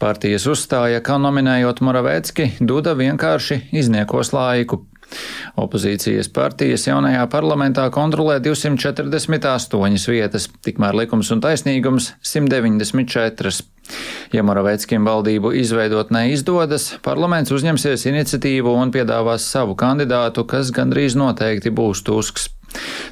Partijas 0.00 0.46
uzstāja, 0.50 1.02
ka 1.04 1.18
nominējot 1.22 1.82
Moravēcki, 1.84 2.52
Duda 2.60 2.94
vienkārši 2.98 3.66
izniekos 3.72 4.34
laiku. 4.36 4.84
Opozīcijas 5.58 6.28
partijas 6.34 6.86
jaunajā 6.86 7.24
parlamentā 7.32 7.86
kontrolē 7.94 8.38
248 8.44 10.12
vietas, 10.12 10.48
tikmēr 10.66 10.98
likums 11.02 11.32
un 11.34 11.42
taisnīgums 11.44 12.12
194. 12.22 13.54
Ja 14.36 14.44
Moraveckim 14.44 15.06
valdību 15.08 15.54
izveidot 15.56 16.12
neizdodas, 16.12 16.90
parlaments 17.04 17.54
uzņemsies 17.56 18.04
iniciatīvu 18.10 18.74
un 18.76 18.92
piedāvās 18.92 19.48
savu 19.48 19.78
kandidātu, 19.80 20.44
kas 20.44 20.74
gandrīz 20.76 21.16
noteikti 21.16 21.72
būs 21.72 22.04
Tusks. 22.04 22.50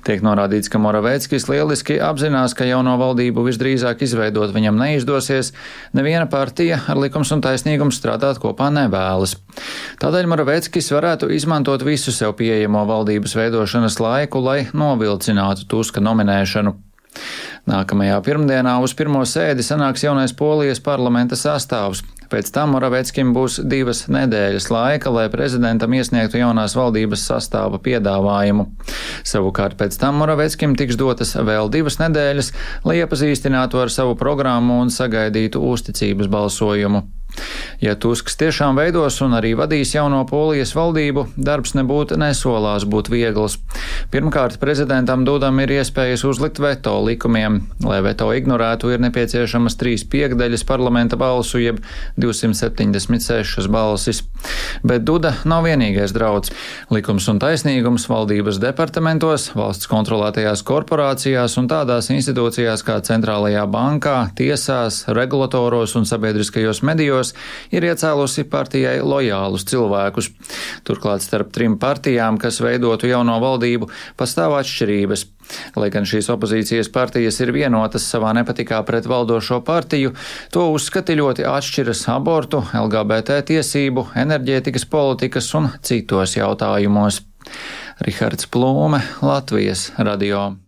Tiek 0.06 0.22
norādīts, 0.22 0.70
ka 0.70 0.78
Moravēckis 0.82 1.48
lieliski 1.50 1.96
apzinās, 2.02 2.54
ka 2.56 2.66
jauno 2.68 2.96
valdību 3.00 3.46
visdrīzāk 3.48 4.04
izveidot 4.06 4.52
viņam 4.54 4.78
neizdosies, 4.78 5.52
neviena 5.96 6.28
partija 6.30 6.82
ar 6.86 7.00
likums 7.00 7.32
un 7.34 7.42
taisnīgumu 7.44 7.94
strādāt 7.94 8.40
kopā 8.42 8.68
nevēlas. 8.75 9.36
Tādēļ 10.02 10.30
Moravēckis 10.32 10.92
varētu 10.94 11.30
izmantot 11.34 11.84
visu 11.86 12.14
sev 12.14 12.36
pieejamo 12.38 12.84
valdības 12.88 13.36
veidošanas 13.40 14.00
laiku, 14.02 14.44
lai 14.44 14.60
novilcinātu 14.76 15.66
Tuska 15.70 16.04
nominēšanu. 16.04 16.76
Nākamajā 17.66 18.20
pirmdienā 18.23 18.76
uz 18.78 18.92
pirmo 18.94 19.25
sēdi 19.26 19.64
sanāks 19.66 20.04
jaunais 20.04 20.30
Polijas 20.38 20.78
parlamenta 20.78 21.35
sastāvs. 21.35 22.04
Pēc 22.30 22.52
tam 22.54 22.73
Moraveckim 22.75 23.32
būs 23.35 23.58
divas 23.66 24.04
nedēļas 24.11 24.68
laika, 24.70 25.11
lai 25.14 25.26
prezidentam 25.30 25.94
iesniegtu 25.99 26.38
jaunās 26.38 26.76
valdības 26.78 27.26
sastāva 27.26 27.82
piedāvājumu. 27.82 28.68
Savukārt 29.26 29.75
pēc 29.82 29.99
tam 29.99 30.23
Moraveckim 30.23 30.78
tiks 30.78 30.99
dotas 30.99 31.35
vēl 31.35 31.70
divas 31.75 31.99
nedēļas, 32.02 32.52
lai 32.87 33.00
iepazīstinātu 33.02 33.82
ar 33.82 33.94
savu 33.94 34.14
programmu 34.18 34.78
un 34.85 34.94
sagaidītu 34.94 35.62
uzticības 35.75 36.30
balsojumu. 36.30 37.02
Ja 37.82 37.94
Tusks 38.00 38.38
tiešām 38.40 38.78
veidos 38.78 39.18
un 39.24 39.36
arī 39.36 39.52
vadīs 39.58 39.92
jauno 39.94 40.22
polijas 40.28 40.72
valdību, 40.76 41.26
darbs 41.36 41.74
nebūtu 41.76 42.16
nesolās 42.20 42.86
būt 42.88 43.10
viegls. 43.12 43.58
Pirmkārt, 44.12 44.58
prezidentam 44.62 45.24
Dudam 45.26 45.60
ir 45.60 45.74
iespējas 45.78 46.24
uzlikt 46.28 46.60
veto 46.62 46.94
likumiem. 47.04 47.60
Lai 47.84 48.00
veto 48.04 48.30
ignorētu, 48.32 48.90
ir 48.94 49.02
nepieciešamas 49.04 49.76
trīs 49.80 50.06
piekdaļas 50.08 50.64
parlamenta 50.68 51.18
balsu, 51.20 51.60
jeb 51.60 51.82
276 52.20 53.68
balsis. 53.72 54.22
Bet 54.86 55.04
Duda 55.08 55.34
nav 55.44 55.66
vienīgais 55.66 56.14
drauds. 56.16 56.52
Likums 56.92 57.28
un 57.32 57.40
taisnīgums 57.42 58.08
valdības 58.10 58.60
departamentos, 58.62 59.50
valsts 59.56 59.90
kontrolētajās 59.90 60.64
korporācijās 60.66 61.56
un 61.60 61.68
tādās 61.70 62.10
institūcijās 62.14 62.84
kā 62.86 62.98
Centrālajā 63.06 63.66
bankā, 63.70 64.16
tiesās, 64.38 65.04
regulatoros 65.16 65.96
un 65.98 66.06
sabiedriskajos 66.08 66.82
medijos 66.86 67.25
gados 67.26 67.73
ir 67.73 67.85
iecēlusi 67.85 68.47
partijai 68.50 69.00
lojālus 69.02 69.64
cilvēkus. 69.66 70.30
Turklāt 70.85 71.23
starp 71.23 71.52
trim 71.52 71.78
partijām, 71.78 72.38
kas 72.38 72.61
veidotu 72.61 73.09
jauno 73.09 73.40
valdību, 73.40 73.88
pastāv 74.16 74.56
atšķirības. 74.61 75.26
Lai 75.76 75.90
gan 75.90 76.04
šīs 76.04 76.28
opozīcijas 76.35 76.90
partijas 76.90 77.40
ir 77.40 77.52
vienotas 77.52 78.09
savā 78.11 78.33
nepatikā 78.35 78.83
pret 78.85 79.06
valdošo 79.06 79.61
partiju, 79.62 80.12
to 80.50 80.71
uzskati 80.73 81.14
ļoti 81.14 81.47
atšķiras 81.47 82.09
abortu, 82.11 82.64
LGBT 82.75 83.42
tiesību, 83.47 84.09
enerģētikas 84.16 84.88
politikas 84.90 85.54
un 85.54 85.71
citos 85.83 86.37
jautājumos. 86.37 87.23
Rihards 88.02 88.50
Plūme, 88.50 89.00
Latvijas 89.23 89.92
radio. 89.99 90.65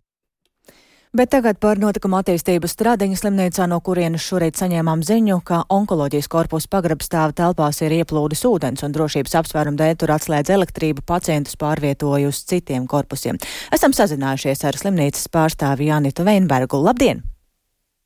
Bet 1.12 1.30
tagad 1.32 1.56
par 1.56 1.78
notikumu 1.80 2.18
attīstību 2.18 2.68
Stradiņa 2.68 3.16
slimnīcā, 3.16 3.64
no 3.70 3.78
kurienes 3.80 4.26
šorīt 4.28 4.58
saņēmām 4.60 5.00
ziņu, 5.08 5.38
ka 5.40 5.62
onkoloģijas 5.72 6.28
korpusa 6.28 6.68
pagrabstāva 6.74 7.32
telpās 7.32 7.80
ir 7.80 7.94
ieplūdis 7.96 8.44
ūdens 8.44 8.84
un 8.84 8.92
drošības 8.92 9.38
apsvērumu 9.40 9.80
dēļ 9.80 9.96
tur 10.02 10.12
atslēdz 10.18 10.52
elektrību 10.58 11.06
pacientus 11.08 11.56
pārvietoju 11.56 12.28
uz 12.28 12.42
citiem 12.44 12.84
korpusiem. 12.84 13.40
Esam 13.72 13.96
sazinājušies 13.96 14.68
ar 14.68 14.76
slimnīcas 14.76 15.32
pārstāvi 15.32 15.88
Jānitu 15.88 16.28
Veinbergu. 16.28 16.84
Labdien! 16.84 17.24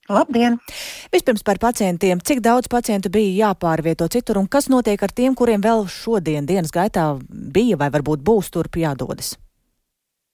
Labdien! 0.07 0.63
Vispirms 1.11 1.43
par 1.43 1.59
pacientiem. 1.59 2.23
Cik 2.23 2.39
daudz 2.43 2.71
pacientu 2.71 3.11
bija 3.11 3.49
jāpārvieto 3.49 4.07
citur 4.15 4.39
un 4.39 4.47
kas 4.47 4.71
notiek 4.71 5.03
ar 5.03 5.11
tiem, 5.11 5.35
kuriem 5.35 5.63
vēl 5.63 5.89
šodien 5.91 6.47
dienas 6.47 6.71
gaitā 6.75 7.17
bija 7.29 7.83
vai 7.83 7.91
varbūt 7.91 8.23
būs 8.23 8.55
turp 8.55 8.79
jādodas? 8.79 9.41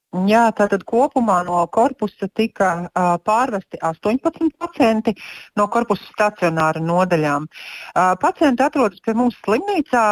Jā, 0.09 0.47
tātad 0.57 0.87
kopumā 0.89 1.43
no 1.45 1.59
korpusa 1.69 2.31
tika 2.33 2.69
uh, 2.89 3.19
pārvesti 3.21 3.77
18 3.85 4.55
pacienti 4.57 5.13
no 5.61 5.67
korpusa 5.69 6.07
stacionāra 6.09 6.81
nodaļām. 6.81 7.45
Uh, 7.45 8.15
pacienti 8.17 8.65
atrodas 8.65 9.03
pie 9.05 9.13
mums 9.13 9.37
slimnīcā, 9.45 10.05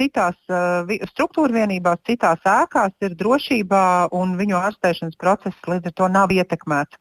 citās 0.00 0.38
uh, 0.48 0.88
struktūra 1.10 1.52
vienībās, 1.52 2.00
citās 2.08 2.40
ēkās 2.48 2.96
ir 3.04 3.12
drošībā 3.20 3.82
un 4.16 4.32
viņu 4.40 4.56
ārstēšanas 4.56 5.20
process 5.20 5.68
līdz 5.68 5.92
ar 5.92 5.96
to 6.00 6.08
nav 6.16 6.32
ietekmēts. 6.32 6.96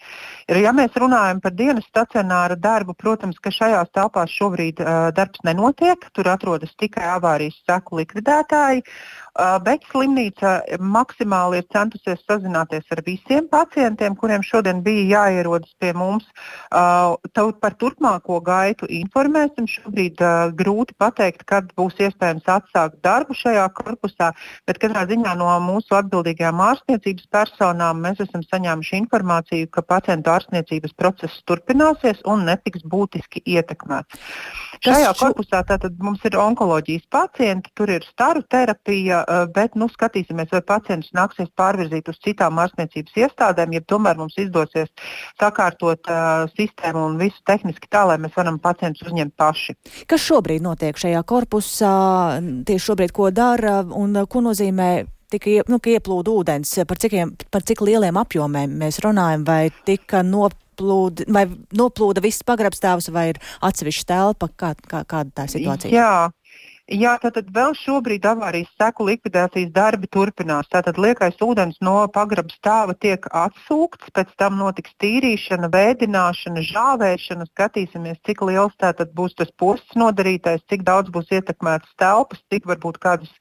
Ja 0.52 0.76
mēs 0.76 1.00
runājam 1.00 1.40
par 1.40 1.56
dienas 1.56 1.88
stacionāra 1.88 2.60
darbu, 2.60 2.98
protams, 3.00 3.40
ka 3.40 3.56
šajās 3.56 3.96
telpās 3.96 4.36
šobrīd 4.36 4.84
uh, 4.84 5.08
darbs 5.16 5.40
nenotiek, 5.48 6.04
tur 6.12 6.28
atrodas 6.36 6.76
tikai 6.76 7.08
avārijas 7.16 7.64
seku 7.64 8.04
likvidētāji. 8.04 8.84
Bet 9.66 9.86
slimnīca 9.88 10.58
maksimāli 10.80 11.62
ir 11.62 11.68
centusies 11.72 12.20
sazināties 12.28 12.90
ar 12.92 13.02
visiem 13.06 13.48
pacientiem, 13.52 14.16
kuriem 14.20 14.44
šodien 14.44 14.82
bija 14.84 15.06
jāierodas 15.16 15.72
pie 15.80 15.94
mums. 15.96 16.28
Uh, 16.68 17.16
par 17.62 17.76
turpmāko 17.80 18.42
gaitu 18.44 18.90
informēsim. 18.92 19.68
Šobrīd 19.72 20.20
grūti 20.58 20.96
pateikt, 21.00 21.46
kad 21.48 21.72
būs 21.78 21.96
iespējams 22.00 22.48
atsākt 22.48 23.00
darbu 23.06 23.36
šajā 23.38 23.68
korpusā, 23.78 24.32
bet 24.68 24.82
katrā 24.82 25.06
ziņā 25.10 25.36
no 25.40 25.50
mūsu 25.64 25.96
atbildīgajām 25.96 26.62
ārstniecības 26.68 27.28
personām 27.32 28.02
mēs 28.04 28.20
esam 28.26 28.44
saņēmuši 28.44 28.98
informāciju, 29.04 29.72
ka 29.72 29.82
pacientu 29.82 30.34
ārstniecības 30.36 30.96
process 30.98 31.42
turpināsies 31.48 32.22
un 32.26 32.46
netiks 32.50 32.84
būtiski 32.84 33.44
ietekmēts. 33.46 34.20
Šajā 34.82 35.12
korpusā 35.20 35.62
tātad 35.70 36.00
mums 36.02 36.24
ir 36.26 36.38
onkoloģijas 36.42 37.04
pacienti, 37.14 37.70
tur 37.78 37.92
ir 37.94 38.06
staru 38.08 38.42
terapija, 38.50 39.22
bet 39.54 39.78
nu, 39.78 39.86
skatīsimies, 39.92 40.50
vai 40.56 40.62
pacientus 40.66 41.14
nāksies 41.18 41.52
pārvirzīt 41.58 42.10
uz 42.10 42.18
citām 42.26 42.58
ārstniecības 42.64 43.20
iestādēm, 43.26 43.76
ja 43.78 43.84
tomēr 43.86 44.18
mums 44.18 44.40
izdosies 44.42 44.90
sakārtot 45.40 46.10
uh, 46.10 46.48
sistēmu 46.58 47.06
un 47.12 47.22
visu 47.22 47.38
tehniski 47.46 47.92
tā, 47.94 48.08
lai 48.10 48.18
mēs 48.22 48.34
varam 48.38 48.58
pacientus 48.62 49.06
uzņemt 49.06 49.38
paši. 49.38 49.78
Kas 50.10 50.26
šobrīd 50.26 50.66
notiek 50.66 50.98
šajā 50.98 51.22
korpusā, 51.30 51.96
tieši 52.66 52.88
šobrīd 52.90 53.14
ko 53.16 53.30
dara 53.36 53.82
un 53.86 54.24
ko 54.26 54.46
nozīmē 54.50 54.92
tika 55.32 55.64
nu, 55.72 55.80
ieplūda 55.80 56.34
ūdens, 56.34 56.74
par, 56.88 57.00
cikiem, 57.02 57.36
par 57.54 57.64
cik 57.68 57.84
lieliem 57.86 58.18
apjomiem 58.20 58.74
mēs 58.82 59.00
runājam, 59.06 59.46
vai 59.48 59.64
tika 59.88 60.24
nop, 60.28 60.56
noplūda, 60.80 61.26
vai 61.32 61.46
noplūda 61.76 62.22
viss 62.24 62.44
pagrabstāvs, 62.44 63.12
vai 63.12 63.32
ir 63.34 63.40
atsevišķa 63.62 64.06
telpa? 64.08 64.50
Kā, 64.56 64.74
kā, 64.88 65.04
kāda 65.06 65.32
tā 65.36 65.48
situācija? 65.52 65.92
Jā. 65.92 66.32
Jā, 66.92 67.14
tātad 67.24 67.48
vēl 67.56 67.72
šobrīd 67.80 68.26
avārijas 68.28 68.68
seku 68.76 69.06
likvidācijas 69.08 69.70
darbi 69.72 70.10
turpinās. 70.12 70.68
Tātad 70.68 70.98
liekais 71.00 71.38
ūdens 71.40 71.78
no 71.80 71.94
pagraba 72.12 72.52
stāva 72.52 72.92
tiek 73.00 73.24
atsūkts, 73.32 74.10
pēc 74.12 74.34
tam 74.36 74.58
notiks 74.60 74.92
tīrīšana, 75.00 75.70
vēdināšana, 75.72 76.60
žāvēšana. 76.68 77.48
Skatīsimies, 77.54 78.18
cik 78.28 78.44
liels 78.44 78.76
tātad 78.76 79.14
būs 79.16 79.38
tas 79.40 79.54
posts 79.56 79.96
nodarītais, 79.96 80.66
cik 80.68 80.84
daudz 80.84 81.14
būs 81.16 81.32
ietekmētas 81.32 81.94
telpas, 81.96 82.42
cik 82.52 82.68
varbūt 82.68 83.00
kādas 83.00 83.32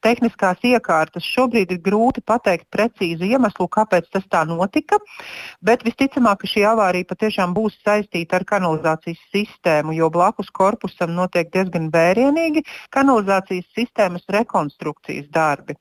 tehniskās 0.00 0.64
iekārtas. 0.64 1.28
Šobrīd 1.28 1.76
ir 1.76 1.82
grūti 1.84 2.24
pateikt 2.24 2.70
precīzu 2.72 3.28
iemeslu, 3.28 3.68
kāpēc 3.68 4.08
tas 4.16 4.24
tā 4.32 4.46
notika, 4.48 4.96
bet 5.60 5.84
visticamāk, 5.84 6.40
ka 6.40 6.52
šī 6.54 6.64
avārija 6.72 7.10
patiešām 7.12 7.52
būs 7.52 7.76
saistīta 7.84 8.40
ar 8.40 8.48
kanalizācijas 8.48 9.20
sistēmu, 9.28 9.92
jo 10.00 10.08
blakus 10.08 10.48
korpusam 10.48 11.12
notiek 11.20 11.52
diezgan 11.52 11.92
vērienīgi 11.92 12.64
kanalizācijas 12.94 13.66
sistēmas 13.76 14.24
rekonstrukcijas 14.32 15.28
darbi. 15.34 15.76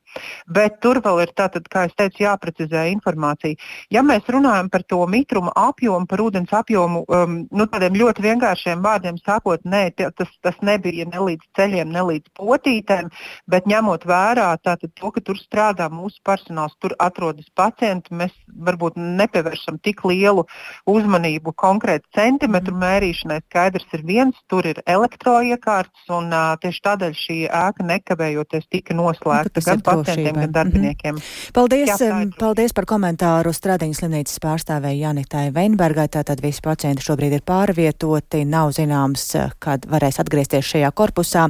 Bet 0.48 0.80
tur 0.84 1.00
vēl 1.04 1.24
ir 1.24 1.34
tātad, 1.38 1.68
kā 1.72 1.86
es 1.88 1.96
teicu, 1.98 2.24
jāprecizē 2.26 2.86
informācija. 2.92 3.58
Ja 3.94 4.04
mēs 4.06 4.28
runājam 4.32 4.70
par 4.74 4.86
to 4.90 5.02
mitruma 5.10 5.54
apjomu, 5.58 6.08
par 6.10 6.24
ūdens 6.26 6.54
apjomu, 6.54 7.04
um, 7.08 7.40
nu, 7.52 7.68
tādiem 7.70 7.98
ļoti 8.00 8.26
vienkāršiem 8.28 8.84
vārdiem 8.84 9.18
sakot, 9.24 9.64
nē, 9.66 9.84
tas, 9.98 10.32
tas 10.44 10.60
nebija 10.62 11.08
ne 11.10 11.24
līdz 11.30 11.50
ceļiem, 11.58 11.92
ne 11.94 12.06
līdz 12.10 12.34
potītēm, 12.40 13.12
bet 13.50 13.70
ņemot 13.70 14.08
vērā 14.10 14.50
tātad, 14.64 14.92
to, 15.00 15.12
ka 15.14 15.24
tur 15.26 15.40
strādā 15.40 15.90
mūsu 15.94 16.22
personāls, 16.26 16.76
tur 16.82 16.96
atrodas 17.02 17.50
pacienti, 17.56 18.14
mēs 18.16 18.34
varbūt 18.68 18.98
nepievēršam 18.98 19.80
tik 19.84 20.04
lielu 20.08 20.46
uzmanību 20.90 21.54
konkrēti 21.60 22.10
centimetru 22.16 22.76
mm. 22.76 22.84
mērīšanai. 22.86 23.40
Skaidrs 23.50 23.98
ir 23.98 24.06
viens, 24.08 24.40
tur 24.52 24.68
ir 24.70 24.82
elektroiekārtas 24.90 26.14
un 26.14 26.32
uh, 26.34 26.54
tieši 26.62 26.84
tādēļ 26.94 27.18
šī 27.18 27.38
ēka 27.50 27.86
nekavējoties 27.88 28.70
tika 28.72 28.96
noslēgta 28.98 29.62
nu, 29.62 29.66
gan 29.66 29.84
pacientiem, 29.86 30.34
gan 30.34 30.44
mhm. 30.46 30.54
darbiniekiem. 30.58 31.16
Mm 31.16 31.22
-hmm. 31.22 31.52
Paldies, 31.54 31.90
Jā, 31.90 32.30
paldies 32.40 32.74
par 32.74 32.86
komentāru 32.86 33.54
Stradiņas 33.54 34.02
slimnīcas 34.02 34.40
pārstāvēja 34.44 35.08
Janitai 35.08 35.52
Veinbergai. 35.54 36.08
Tātad 36.14 36.42
visi 36.42 36.62
pacienti 36.64 37.04
šobrīd 37.04 37.34
ir 37.34 37.44
pārvietoti, 37.46 38.46
nav 38.46 38.72
zināms, 38.72 39.26
kad 39.60 39.86
varēs 39.90 40.20
atgriezties 40.20 40.66
šajā 40.66 40.92
korpusā, 40.92 41.48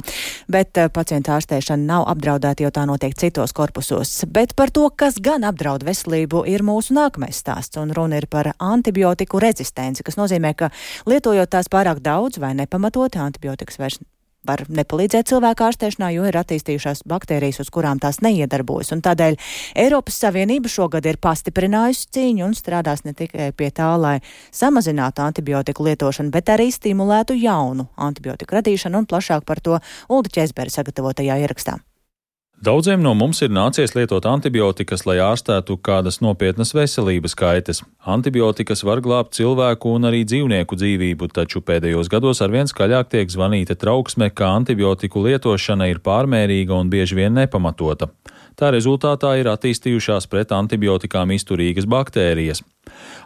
bet 0.48 0.78
pacientu 0.92 1.32
ārstēšana 1.32 1.84
nav 1.84 2.08
apdraudēta, 2.08 2.62
jo 2.62 2.70
tā 2.70 2.86
notiek 2.86 3.14
citos 3.14 3.52
korpusos. 3.52 4.24
Bet 4.26 4.56
par 4.56 4.70
to, 4.70 4.90
kas 4.90 5.20
gan 5.20 5.44
apdraud 5.44 5.84
veselību, 5.84 6.44
ir 6.46 6.62
mūsu 6.62 6.94
nākamais 6.94 7.36
stāsts, 7.36 7.76
un 7.80 7.92
runa 7.92 8.16
ir 8.16 8.26
par 8.26 8.52
antibiotiku 8.58 9.38
rezistenci, 9.38 10.02
kas 10.02 10.16
nozīmē, 10.16 10.54
ka 10.54 10.70
lietojot 11.06 11.50
tās 11.50 11.68
pārāk 11.68 12.00
daudz 12.00 12.38
vai 12.38 12.54
nepamatoti 12.54 13.18
antibiotikas 13.18 13.78
vairs 13.78 13.98
var 14.46 14.64
nepalīdzēt 14.68 15.30
cilvēku 15.32 15.66
ārstēšanā, 15.68 16.10
jo 16.14 16.26
ir 16.28 16.38
attīstījušās 16.40 17.04
baktērijas, 17.10 17.60
uz 17.64 17.70
kurām 17.74 18.00
tās 18.02 18.20
neiedarbojas. 18.24 18.92
Un 18.96 19.02
tādēļ 19.04 19.38
Eiropas 19.84 20.20
Savienība 20.24 20.70
šogad 20.72 21.06
ir 21.08 21.20
pastiprinājusi 21.22 22.10
cīņu 22.14 22.46
un 22.48 22.58
strādās 22.58 23.04
ne 23.08 23.14
tikai 23.16 23.50
pie 23.56 23.70
tā, 23.74 23.94
lai 24.00 24.18
samazinātu 24.54 25.24
antibiotiku 25.24 25.88
lietošanu, 25.88 26.32
bet 26.34 26.52
arī 26.54 26.70
stimulētu 26.74 27.38
jaunu 27.38 27.88
antibiotiku 27.96 28.60
radīšanu 28.60 29.02
un 29.02 29.10
plašāk 29.10 29.48
par 29.48 29.64
to 29.64 29.80
Ulda 30.08 30.32
Česbera 30.38 30.72
sagatavotajā 30.72 31.40
ierakstā. 31.44 31.80
Daudziem 32.62 33.02
no 33.02 33.10
mums 33.18 33.40
ir 33.42 33.50
nācies 33.50 33.96
lietot 33.96 34.24
antibiotikas, 34.30 35.02
lai 35.08 35.16
ārstētu 35.18 35.74
kādas 35.84 36.20
nopietnas 36.22 36.70
veselības 36.72 37.34
kaitas. 37.34 37.82
Antibiotikas 38.06 38.84
var 38.86 39.02
glābt 39.02 39.34
cilvēku 39.34 39.90
un 39.98 40.06
arī 40.06 40.22
dzīvnieku 40.22 40.78
dzīvību, 40.78 41.28
taču 41.34 41.64
pēdējos 41.66 42.08
gados 42.12 42.40
arvien 42.46 42.70
skaļāk 42.70 43.10
tiek 43.10 43.34
zvanīta 43.34 43.74
trauksme, 43.74 44.30
ka 44.30 44.52
antibiotiku 44.54 45.26
lietošana 45.26 45.90
ir 45.90 45.98
pārmērīga 46.06 46.78
un 46.78 46.94
bieži 46.94 47.18
vien 47.18 47.34
nepamatota. 47.34 48.12
Tā 48.54 48.70
rezultātā 48.70 49.32
ir 49.40 49.50
attīstījušās 49.50 50.28
pret 50.30 50.52
antibiotikām 50.54 51.32
izturīgas 51.34 51.88
baktērijas. 51.90 52.62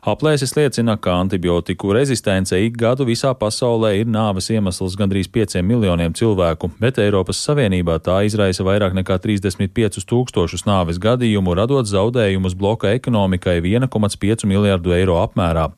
Aplēses 0.08 0.54
liecina, 0.56 0.94
ka 0.97 1.18
antibiotiku 1.20 1.90
rezistence 1.92 2.56
ik 2.64 2.76
gadu 2.80 3.04
visā 3.08 3.35
pasaulē 3.37 3.90
ir 4.00 4.08
nāves 4.08 4.49
iemesls 4.54 4.97
gandrīz 4.97 5.28
5 5.35 5.58
miljoniem 5.66 6.14
cilvēku, 6.16 6.70
bet 6.80 7.00
Eiropas 7.02 7.42
Savienībā 7.44 7.99
tā 8.00 8.20
izraisa 8.28 8.64
vairāk 8.64 8.94
nekā 8.97 9.18
35 9.25 10.06
tūkstošus 10.08 10.64
nāves 10.68 11.02
gadījumu, 11.02 11.56
radot 11.58 11.90
zaudējumus 11.90 12.56
bloka 12.56 12.94
ekonomikai 12.94 13.58
1,5 13.61 14.47
miljārdu 14.49 14.94
eiro 14.97 15.18
apmērā. 15.25 15.68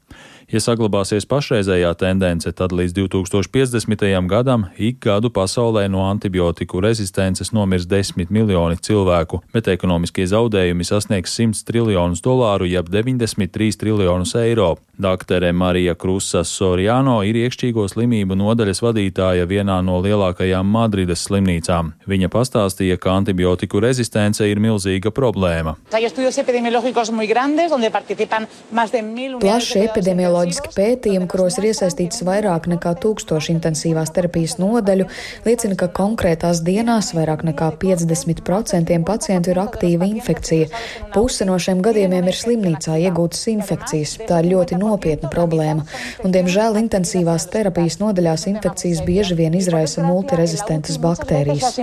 Ja 0.51 0.59
saglabāsies 0.59 1.29
pašreizējā 1.31 1.93
tendence, 1.95 2.51
tad 2.59 2.73
līdz 2.75 2.97
2050. 2.97 4.27
gadam 4.27 4.65
ik 4.75 4.97
gadu 5.05 5.31
pasaulē 5.31 5.85
no 5.87 6.03
antibiotiku 6.11 6.81
rezistences 6.83 7.53
nomirs 7.55 7.87
10 7.87 8.33
miljoni 8.35 8.75
cilvēku, 8.83 9.45
bet 9.55 9.71
ekonomiskie 9.71 10.27
zaudējumi 10.27 10.83
sasniegs 10.89 11.37
100 11.39 11.63
triljonus 11.69 12.19
dolāru, 12.25 12.67
jeb 12.67 12.91
93 12.91 13.79
triljonus 13.79 14.35
eiro. 14.35 14.73
Daktere 14.99 15.53
Marija 15.53 15.95
Krusas 15.95 16.51
Soriano 16.51 17.21
ir 17.25 17.39
iekšķīgo 17.45 17.87
slimību 17.89 18.35
nodaļas 18.37 18.83
vadītāja 18.83 19.47
vienā 19.49 19.79
no 19.87 20.01
lielākajām 20.03 20.67
Madrides 20.67 21.23
slimnīcām. 21.29 21.95
Viņa 22.11 22.29
pastāstīja, 22.29 22.99
ka 22.99 23.15
antibiotiku 23.15 23.81
rezistence 23.81 24.45
ir 24.51 24.61
milzīga 24.61 25.15
problēma. 25.15 25.79
Plašs 29.41 29.73
epidemioloģisks 29.87 30.40
epidemioloģiski 30.41 30.73
pētījumi, 30.75 31.29
kuros 31.29 31.59
ir 31.59 31.69
iesaistīts 31.71 32.23
vairāk 32.25 32.69
nekā 32.71 32.95
tūkstoši 33.03 33.53
intensīvās 33.55 34.13
terapijas 34.15 34.57
nodaļu, 34.61 35.07
liecina, 35.45 35.77
ka 35.77 35.89
konkrētās 35.93 36.63
dienās 36.65 37.13
vairāk 37.17 37.45
nekā 37.45 37.71
50% 37.81 38.97
pacientu 39.05 39.53
ir 39.53 39.61
aktīva 39.61 40.09
infekcija. 40.09 40.69
Puse 41.15 41.47
no 41.49 41.59
šiem 41.61 41.83
gadījumiem 41.85 42.29
ir 42.31 42.37
slimnīcā 42.37 42.97
iegūtas 43.07 43.47
infekcijas. 43.53 44.17
Tā 44.29 44.41
ir 44.43 44.51
ļoti 44.55 44.79
nopietna 44.81 45.31
problēma. 45.33 45.85
Un, 46.25 46.33
diemžēl 46.35 46.79
intensīvās 46.81 47.49
terapijas 47.53 48.01
nodaļās 48.01 48.47
infekcijas 48.51 49.05
bieži 49.07 49.37
vien 49.39 49.57
izraisa 49.59 50.05
multirezistentas 50.07 50.99
baktērijas. 51.03 51.81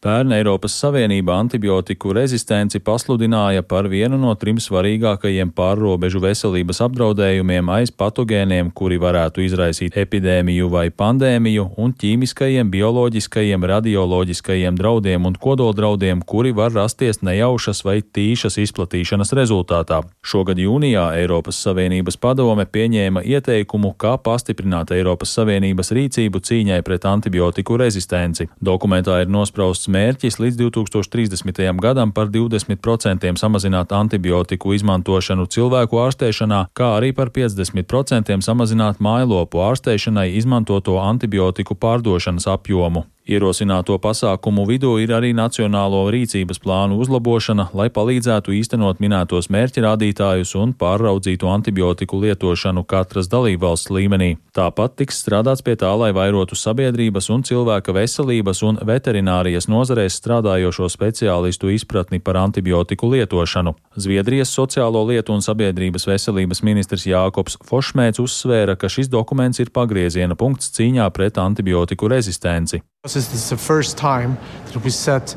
Pērn 0.00 0.36
Eiropas 0.38 0.78
Savienība 0.80 1.36
antibiotiku 1.40 2.14
rezistenci 2.16 2.80
pasludināja 2.80 3.62
par 3.66 3.88
vienu 3.90 4.18
no 4.20 4.32
trim 4.40 4.60
svarīgākajiem 4.62 5.52
pārrobežu 5.56 6.22
veselības 6.30 6.80
apdraudējumiem 6.86 7.70
aiz 7.74 7.90
patogēniem, 7.90 8.70
kuri 8.76 8.98
varētu 9.02 9.42
izraisīt 9.44 9.96
epidēmiju 10.00 10.70
vai 10.72 10.86
pandēmiju, 10.90 11.66
un 11.80 11.94
ķīmiskajiem, 12.00 12.70
bioloģiskajiem, 12.72 13.66
radioloģiskajiem 13.72 14.78
draudiem 14.78 15.26
un 15.28 15.36
kodoldraudiem, 15.40 16.22
kuri 16.26 16.54
var 16.56 16.72
rasties 16.76 17.22
nejaušas 17.26 17.82
vai 17.86 17.98
tīšas 18.02 18.58
izplatīšanas 18.64 19.34
rezultātā. 19.36 20.02
Šogad 20.22 20.60
jūnijā 20.60 21.08
Eiropas 21.18 21.58
Savienības 21.64 22.18
padome 22.20 22.66
pieņēma 22.66 23.24
ieteikumu, 23.26 23.94
kā 24.00 24.16
pastiprināt 24.22 24.94
Eiropas 24.94 25.34
Savienības 25.38 25.92
rīcību 25.96 26.42
cīņai 26.46 26.80
pret 26.86 27.06
antibiotiku 27.08 27.78
rezistenci. 27.80 28.48
Dokumentā 28.60 29.20
ir 29.24 29.32
nosprausts 29.32 29.90
mērķis 29.90 30.38
līdz 30.42 30.60
2030. 30.62 31.62
gadam 31.82 32.14
par 32.14 32.30
20% 32.30 33.34
samazināt 33.40 33.92
antibiotiku 33.96 34.74
izmantošanu 34.76 35.48
cilvēku 35.50 36.00
ārstēšanā 36.04 36.19
ārstēšanā, 36.20 36.68
kā 36.76 36.96
arī 36.98 37.12
par 37.16 37.30
50% 37.32 38.42
samazināt 38.44 39.00
mājlopu 39.00 39.62
ārstēšanai 39.64 40.36
izmantoto 40.36 40.98
antibiotiku 41.00 41.74
pārdošanas 41.74 42.46
apjomu. 42.46 43.06
Ierosināto 43.30 43.94
pasākumu 44.02 44.64
vidū 44.66 44.96
ir 44.98 45.12
arī 45.14 45.28
Nacionālo 45.38 46.00
rīcības 46.10 46.58
plānu 46.64 46.96
uzlabošana, 46.98 47.68
lai 47.78 47.86
palīdzētu 47.94 48.50
īstenot 48.58 48.98
minētos 48.98 49.46
mērķirādītājus 49.54 50.56
un 50.58 50.72
pārraudzītu 50.74 51.46
antibiotiku 51.46 52.18
lietošanu 52.24 52.82
katras 52.90 53.30
dalībvalsts 53.30 53.92
līmenī. 53.94 54.32
Tāpat 54.50 54.96
tiks 54.98 55.22
strādāts 55.22 55.62
pie 55.62 55.76
tā, 55.78 55.92
lai 55.94 56.10
vairotu 56.10 56.58
sabiedrības 56.58 57.30
un 57.30 57.46
cilvēka 57.46 57.94
veselības 57.94 58.64
un 58.66 58.82
veterinārijas 58.90 59.70
nozarēs 59.70 60.18
strādājošo 60.18 60.90
speciālistu 60.90 61.70
izpratni 61.70 62.18
par 62.18 62.40
antibiotiku 62.42 63.12
lietošanu. 63.14 63.76
Zviedrijas 63.94 64.50
sociālo 64.58 65.04
lietu 65.06 65.38
un 65.38 65.46
sabiedrības 65.46 66.08
veselības 66.10 66.64
ministrs 66.66 67.06
Jākops 67.06 67.60
Fošmēts 67.62 68.18
uzsvēra, 68.26 68.74
ka 68.74 68.90
šis 68.90 69.06
dokuments 69.06 69.62
ir 69.62 69.70
pagrieziena 69.70 70.34
punkts 70.34 70.74
cīņā 70.74 71.06
pret 71.14 71.38
antibiotiku 71.38 72.10
rezistenci. 72.10 72.82
This 73.02 73.16
is 73.16 73.48
the 73.48 73.56
first 73.56 73.96
time 73.96 74.36
that 74.66 74.84
we 74.84 74.90
set 74.90 75.34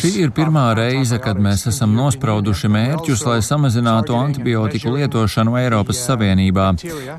Šī 0.00 0.10
ir 0.24 0.30
pirmā 0.34 0.64
reize, 0.78 1.18
kad 1.22 1.38
mēs 1.42 1.66
esam 1.70 1.92
nosprauduši 1.96 2.70
mērķus, 2.72 3.24
lai 3.28 3.38
samazinātu 3.44 4.16
antibiotiku 4.16 4.94
lietošanu 4.94 5.56
Eiropas 5.60 6.00
Savienībā. 6.06 6.68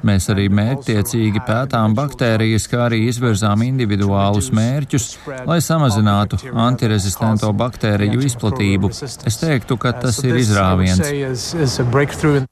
Mēs 0.07 0.29
arī 0.33 0.47
mērķtiecīgi 0.49 1.43
pētām 1.47 1.93
baktērijas, 1.97 2.65
kā 2.71 2.87
arī 2.87 3.03
izvirzām 3.11 3.63
individuālus 3.67 4.49
mērķus, 4.55 5.05
lai 5.47 5.59
samazinātu 5.63 6.39
antirezistento 6.53 7.51
baktēriju 7.61 8.25
izplatību. 8.27 8.91
Es 9.29 9.39
teiktu, 9.41 9.77
ka 9.81 9.93
tas 10.01 10.19
ir 10.25 10.39
izrāviens. 10.41 11.03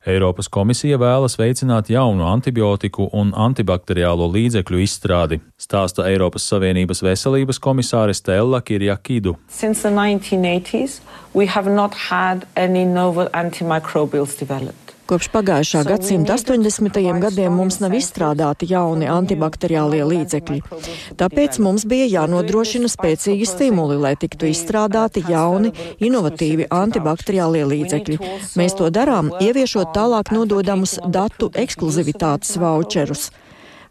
Eiropas 0.06 0.52
komisija 0.52 1.02
vēlas 1.02 1.40
veicināt 1.42 1.90
jaunu 1.94 2.30
antibiotiku 2.30 3.10
un 3.18 3.34
antibakteriālo 3.34 4.30
līdzekļu 4.38 4.86
izstrādi, 4.86 5.42
stāsta 5.60 6.06
Eiropas 6.12 6.46
Savienības 6.54 7.02
veselības 7.06 7.60
komisārs 7.60 7.95
komisāre 7.96 8.14
Stella 8.14 8.62
Kirjakidu. 8.62 9.36
Since 9.50 9.82
the 9.82 9.90
1980s, 9.90 11.00
we 11.34 11.48
have 11.48 11.70
not 11.70 11.94
had 12.10 12.46
any 12.56 12.86
novel 12.86 13.30
antimicrobials 13.34 14.38
developed. 14.40 14.86
Kopš 15.06 15.28
pagājušā 15.30 15.84
gadsimta 15.86 16.34
80. 16.34 17.20
gadiem 17.22 17.54
mums 17.54 17.78
nav 17.80 17.94
izstrādāti 17.94 18.66
jauni 18.72 19.06
antibakteriālie 19.06 20.02
līdzekļi. 20.02 20.58
Tāpēc 21.20 21.60
mums 21.62 21.86
bija 21.86 22.08
jānodrošina 22.10 22.90
spēcīgi 22.90 23.46
stimuli, 23.46 24.00
lai 24.02 24.16
tiktu 24.18 24.50
izstrādāti 24.50 25.22
jauni, 25.30 25.70
inovatīvi 26.02 26.66
antibakteriālie 26.74 27.64
līdzekļi. 27.70 28.18
Mēs 28.58 28.80
to 28.82 28.90
darām, 28.90 29.30
ieviešot 29.38 29.94
tālāk 29.94 30.34
nododamus 30.34 30.98
datu 31.06 31.54
ekskluzivitātes 31.54 32.58
voucherus. 32.58 33.30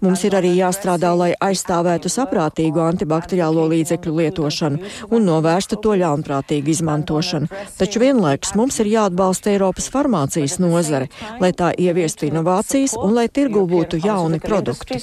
Mums 0.04 0.20
ir 0.28 0.34
arī 0.36 0.50
jāstrādā, 0.58 1.14
lai 1.16 1.30
aizstāvētu 1.40 2.10
saprātīgu 2.12 2.82
antibakteriālo 2.84 3.62
līdzekļu 3.70 4.12
lietošanu 4.18 4.90
un 5.16 5.24
novērstu 5.24 5.78
to 5.80 5.94
ļaunprātīgu 6.02 6.74
izmantošanu. 6.74 7.48
Taču 7.78 8.02
vienlaikus 8.02 8.52
mums 8.58 8.76
ir 8.84 8.90
jāatbalsta 8.92 9.54
Eiropas 9.54 9.88
farmācijas 9.94 10.58
nozare, 10.60 11.08
lai 11.40 11.54
tā 11.56 11.72
ieviestu 11.72 12.28
inovācijas 12.28 12.98
un 13.00 13.16
lai 13.16 13.30
tirgu 13.32 13.64
būtu 13.70 14.02
jauni 14.04 14.42
produkti. 14.44 15.00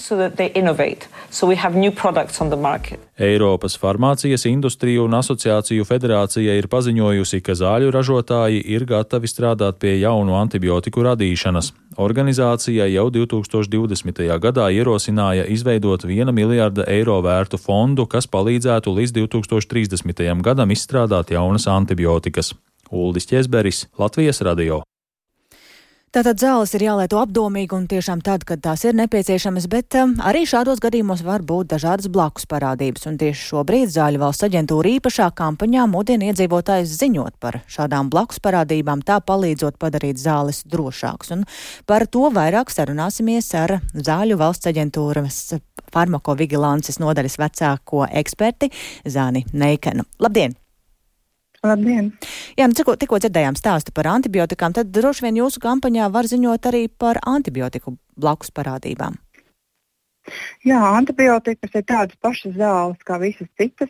Eiropas 3.21 3.75
farmācijas 3.77 4.47
industriju 4.49 5.03
un 5.05 5.13
asociāciju 5.13 5.85
federācija 5.85 6.55
ir 6.57 6.65
paziņojusi, 6.71 7.41
ka 7.45 7.53
zāļu 7.59 7.91
ražotāji 7.93 8.63
ir 8.73 8.87
gatavi 8.89 9.29
strādāt 9.29 9.77
pie 9.83 9.93
jaunu 10.01 10.39
antibiotiku 10.39 11.03
radīšanas. 11.05 11.69
Organizācija 12.01 12.87
jau 12.89 13.05
2020. 13.13 14.25
gadā 14.41 14.71
ierosināja 14.73 15.45
izveidot 15.53 16.07
1 16.09 16.33
miljārda 16.33 16.87
eiro 16.89 17.19
vērtu 17.21 17.61
fondu, 17.61 18.07
kas 18.09 18.25
palīdzētu 18.25 18.95
līdz 18.97 19.17
2030. 19.19 20.41
gadam 20.41 20.73
izstrādāt 20.73 21.35
jaunas 21.37 21.69
antibiotikas. 21.69 22.55
Uldis 22.89 23.29
Česberis, 23.29 23.85
Latvijas 24.01 24.41
radio. 24.41 24.81
Tātad 26.11 26.41
zāles 26.43 26.73
ir 26.75 26.83
jālieto 26.83 27.21
apdomīgi 27.21 27.71
un 27.71 27.85
tiešām 27.87 28.19
tad, 28.19 28.41
kad 28.43 28.59
tās 28.59 28.81
ir 28.83 28.97
nepieciešamas, 28.99 29.69
bet 29.71 29.95
um, 29.95 30.17
arī 30.27 30.41
šādos 30.43 30.81
gadījumos 30.83 31.21
var 31.23 31.39
būt 31.47 31.69
dažādas 31.71 32.09
blakus 32.11 32.43
parādības. 32.51 33.05
Un 33.07 33.15
tieši 33.21 33.45
šobrīd 33.53 33.93
Zāļu 33.93 34.19
valsts 34.19 34.43
aģentūra 34.43 34.91
īpašā 34.97 35.29
kampaņā 35.39 35.85
mudina 35.87 36.27
iedzīvotājus 36.27 36.97
ziņot 36.99 37.37
par 37.39 37.61
šādām 37.71 38.09
blakus 38.11 38.43
parādībām, 38.43 39.05
tā 39.07 39.21
palīdzot 39.23 39.79
padarīt 39.79 40.19
zāles 40.19 40.65
drošākas. 40.67 41.31
Un 41.37 41.45
par 41.87 42.03
to 42.11 42.27
vairāk 42.35 42.75
sarunāsimies 42.75 43.47
ar 43.55 43.77
Zāļu 43.95 44.35
valsts 44.41 44.67
aģentūras 44.67 45.39
farmakovigilances 45.95 46.99
nodaļas 46.99 47.39
vecāko 47.39 48.03
eksperti 48.11 48.67
Zāni 49.07 49.45
Neikenu. 49.55 50.03
Labdien! 50.19 50.59
Labdien! 51.61 52.07
Jā, 52.57 52.65
nu, 52.65 52.73
tikko, 52.73 52.95
tikko 52.97 53.19
dzirdējām 53.21 53.57
stāstu 53.59 53.93
par 53.93 54.07
antibiotikām, 54.09 54.73
tad 54.73 54.89
droši 54.95 55.27
vien 55.27 55.35
jūsu 55.43 55.61
kampaņā 55.61 56.07
var 56.09 56.25
ziņot 56.25 56.71
arī 56.71 56.87
par 56.89 57.19
antibiotiku 57.21 57.93
blakus 58.17 58.49
parādībām. 58.49 59.19
Jā, 60.65 60.79
antibiotikas 60.97 61.73
ir 61.77 61.85
tādas 61.85 62.17
pašas 62.21 62.57
zāles 62.57 63.05
kā 63.05 63.17
visas 63.21 63.49
citas, 63.57 63.89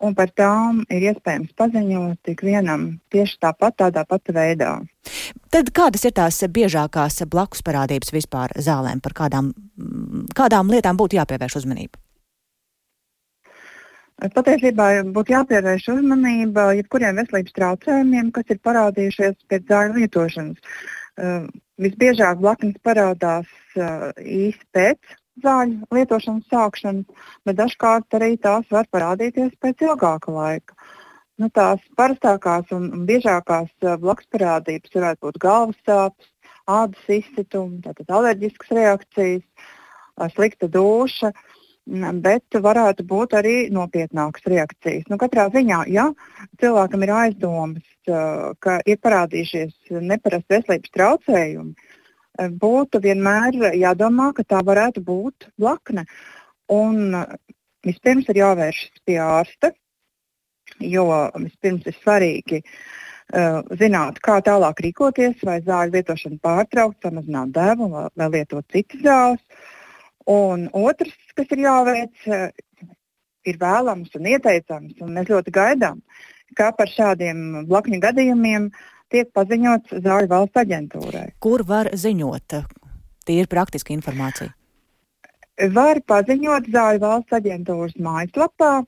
un 0.00 0.16
par 0.16 0.32
tām 0.36 0.84
ir 0.92 1.10
iespējams 1.10 1.56
paziņot 1.56 2.32
ikvienam 2.32 2.86
tieši 3.12 3.40
tāpat, 3.44 3.78
tādā 3.84 4.04
pati 4.08 4.36
veidā. 4.36 4.72
Tad 5.52 5.72
kādas 5.76 6.04
ir 6.08 6.16
tās 6.16 6.40
biežākās 6.52 7.22
blakus 7.32 7.64
parādības 7.64 8.12
vispār 8.12 8.56
zālēm, 8.60 9.00
par 9.04 9.16
kādām, 9.16 9.52
kādām 10.36 10.72
lietām 10.72 11.00
būtu 11.00 11.20
jāpievērš 11.20 11.62
uzmanība? 11.62 12.00
Patiesībā 14.16 14.84
būtu 15.12 15.34
jāpievērš 15.34 15.90
uzmanība 15.92 16.70
jebkuriem 16.78 17.18
veselības 17.20 17.52
traucējumiem, 17.58 18.30
kas 18.32 18.52
ir 18.54 18.60
parādījušies 18.64 19.34
pēc 19.52 19.66
zāļu 19.68 19.98
lietošanas. 20.00 20.78
Uh, 21.16 21.44
visbiežāk 21.80 22.40
blaknes 22.40 22.78
parādās 22.84 23.50
uh, 23.76 24.06
īsi 24.16 24.62
pēc 24.72 25.16
zāļu 25.44 25.88
lietošanas 25.92 26.48
sākšanas, 26.48 27.26
bet 27.44 27.58
dažkārt 27.58 28.16
arī 28.16 28.30
tās 28.40 28.64
var 28.72 28.88
parādīties 28.92 29.52
pēc 29.60 29.84
ilgāka 29.84 30.32
laika. 30.32 30.78
Nu, 31.36 31.50
tās 31.52 31.82
parastākās 32.00 32.72
un, 32.72 32.88
biežākās 33.08 33.68
uh, 33.84 33.98
blakus 34.00 34.30
parādības 34.32 34.96
varētu 34.96 35.26
būt 35.28 35.40
galvas 35.44 35.82
sāpes, 35.84 36.32
ādas 36.64 37.12
izsitumi, 37.18 37.84
alerģiskas 38.08 38.72
reakcijas, 38.80 39.44
slikta 40.32 40.72
duša. 40.72 41.34
Uh, 41.36 41.52
bet 41.86 42.58
varētu 42.62 43.06
būt 43.06 43.36
arī 43.38 43.54
nopietnākas 43.70 44.46
reakcijas. 44.50 45.06
Nu, 45.10 45.18
katrā 45.20 45.46
ziņā, 45.54 45.84
ja 45.92 46.08
cilvēkam 46.60 47.06
ir 47.06 47.12
aizdomas, 47.14 47.86
ka 48.60 48.80
ir 48.86 48.98
parādījušies 49.02 49.94
neparasti 50.02 50.56
veselības 50.56 50.94
traucējumi, 50.96 51.74
būtu 52.60 53.00
vienmēr 53.00 53.76
jādomā, 53.78 54.32
ka 54.34 54.44
tā 54.44 54.60
varētu 54.66 55.02
būt 55.06 55.50
blakne. 55.58 56.06
Un 56.68 57.14
vispirms 57.86 58.28
ir 58.28 58.42
jāvēršas 58.42 59.02
pie 59.06 59.18
ārsta, 59.22 59.72
jo 60.82 61.06
vispirms 61.38 61.86
ir 61.86 61.94
svarīgi 62.02 62.62
uh, 62.64 62.70
zināt, 63.80 64.20
kā 64.22 64.38
tālāk 64.44 64.80
rīkoties, 64.84 65.42
vai 65.42 65.60
zāļu 65.66 65.96
lietošanu 65.96 66.38
pārtraukt, 66.42 67.00
samazināt 67.02 67.50
devu 67.54 67.88
vai, 67.90 68.28
lietot 68.30 68.64
citas 68.70 69.02
zāles. 69.02 69.42
Un 70.26 70.66
otrs, 70.74 71.14
kas 71.38 71.52
ir 71.54 71.62
jāveic, 71.62 72.26
eh, 72.26 72.50
ir 73.46 73.58
vēlams 73.60 74.14
un 74.18 74.26
ieteicams, 74.26 74.98
un 75.00 75.14
mēs 75.14 75.30
ļoti 75.30 75.54
gaidām, 75.54 76.02
kā 76.58 76.72
par 76.76 76.90
šādiem 76.90 77.66
blakņu 77.68 78.00
gadījumiem 78.02 78.70
tiek 79.14 79.30
paziņots 79.32 80.00
Zāļu 80.02 80.28
valsts 80.32 80.62
aģentūrai. 80.64 81.28
Kur 81.38 81.62
var 81.62 81.92
ziņot? 81.94 82.58
Tie 83.26 83.38
ir 83.42 83.46
praktiski 83.46 83.94
informācija. 83.94 84.50
Var 85.72 86.02
paziņot 86.10 86.66
Zāļu 86.74 87.00
valsts 87.06 87.38
aģentūras 87.38 87.94
mājaslapā, 88.02 88.84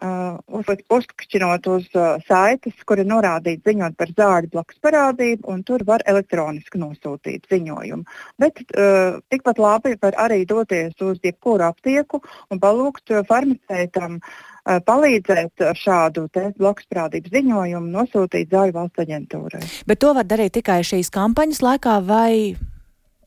Uh, 0.00 0.38
uzklikšķinot 0.48 1.66
uz 1.68 1.88
uh, 1.98 2.22
saites, 2.24 2.76
kur 2.88 3.02
ir 3.02 3.08
norādīts 3.10 3.66
ziņot 3.68 3.98
par 4.00 4.12
zāļu 4.16 4.48
blakus 4.54 4.78
parādību, 4.80 5.44
un 5.50 5.60
tur 5.66 5.82
var 5.84 6.00
elektroniski 6.08 6.80
nosūtīt 6.80 7.50
ziņojumu. 7.50 8.06
Bet 8.40 8.62
uh, 8.62 9.18
tikpat 9.28 9.60
labi 9.60 9.92
var 10.00 10.16
arī 10.24 10.46
doties 10.48 10.94
uz 11.04 11.20
jebkuru 11.26 11.66
aptieku 11.68 12.22
un 12.48 12.62
palūgt 12.62 13.12
farmaceitam 13.28 14.16
uh, 14.22 14.80
palīdzēt 14.88 15.68
ar 15.68 15.76
šādu 15.76 16.30
blakus 16.32 16.88
parādību 16.88 17.36
ziņojumu 17.36 17.92
nosūtīt 17.98 18.56
zāļu 18.56 18.78
valsts 18.80 19.04
aģentūrai. 19.04 19.64
Bet 19.90 20.00
to 20.00 20.16
var 20.16 20.24
darīt 20.24 20.56
tikai 20.56 20.80
šīs 20.86 21.12
kampaņas 21.12 21.64
laikā 21.66 22.00
vai 22.08 22.56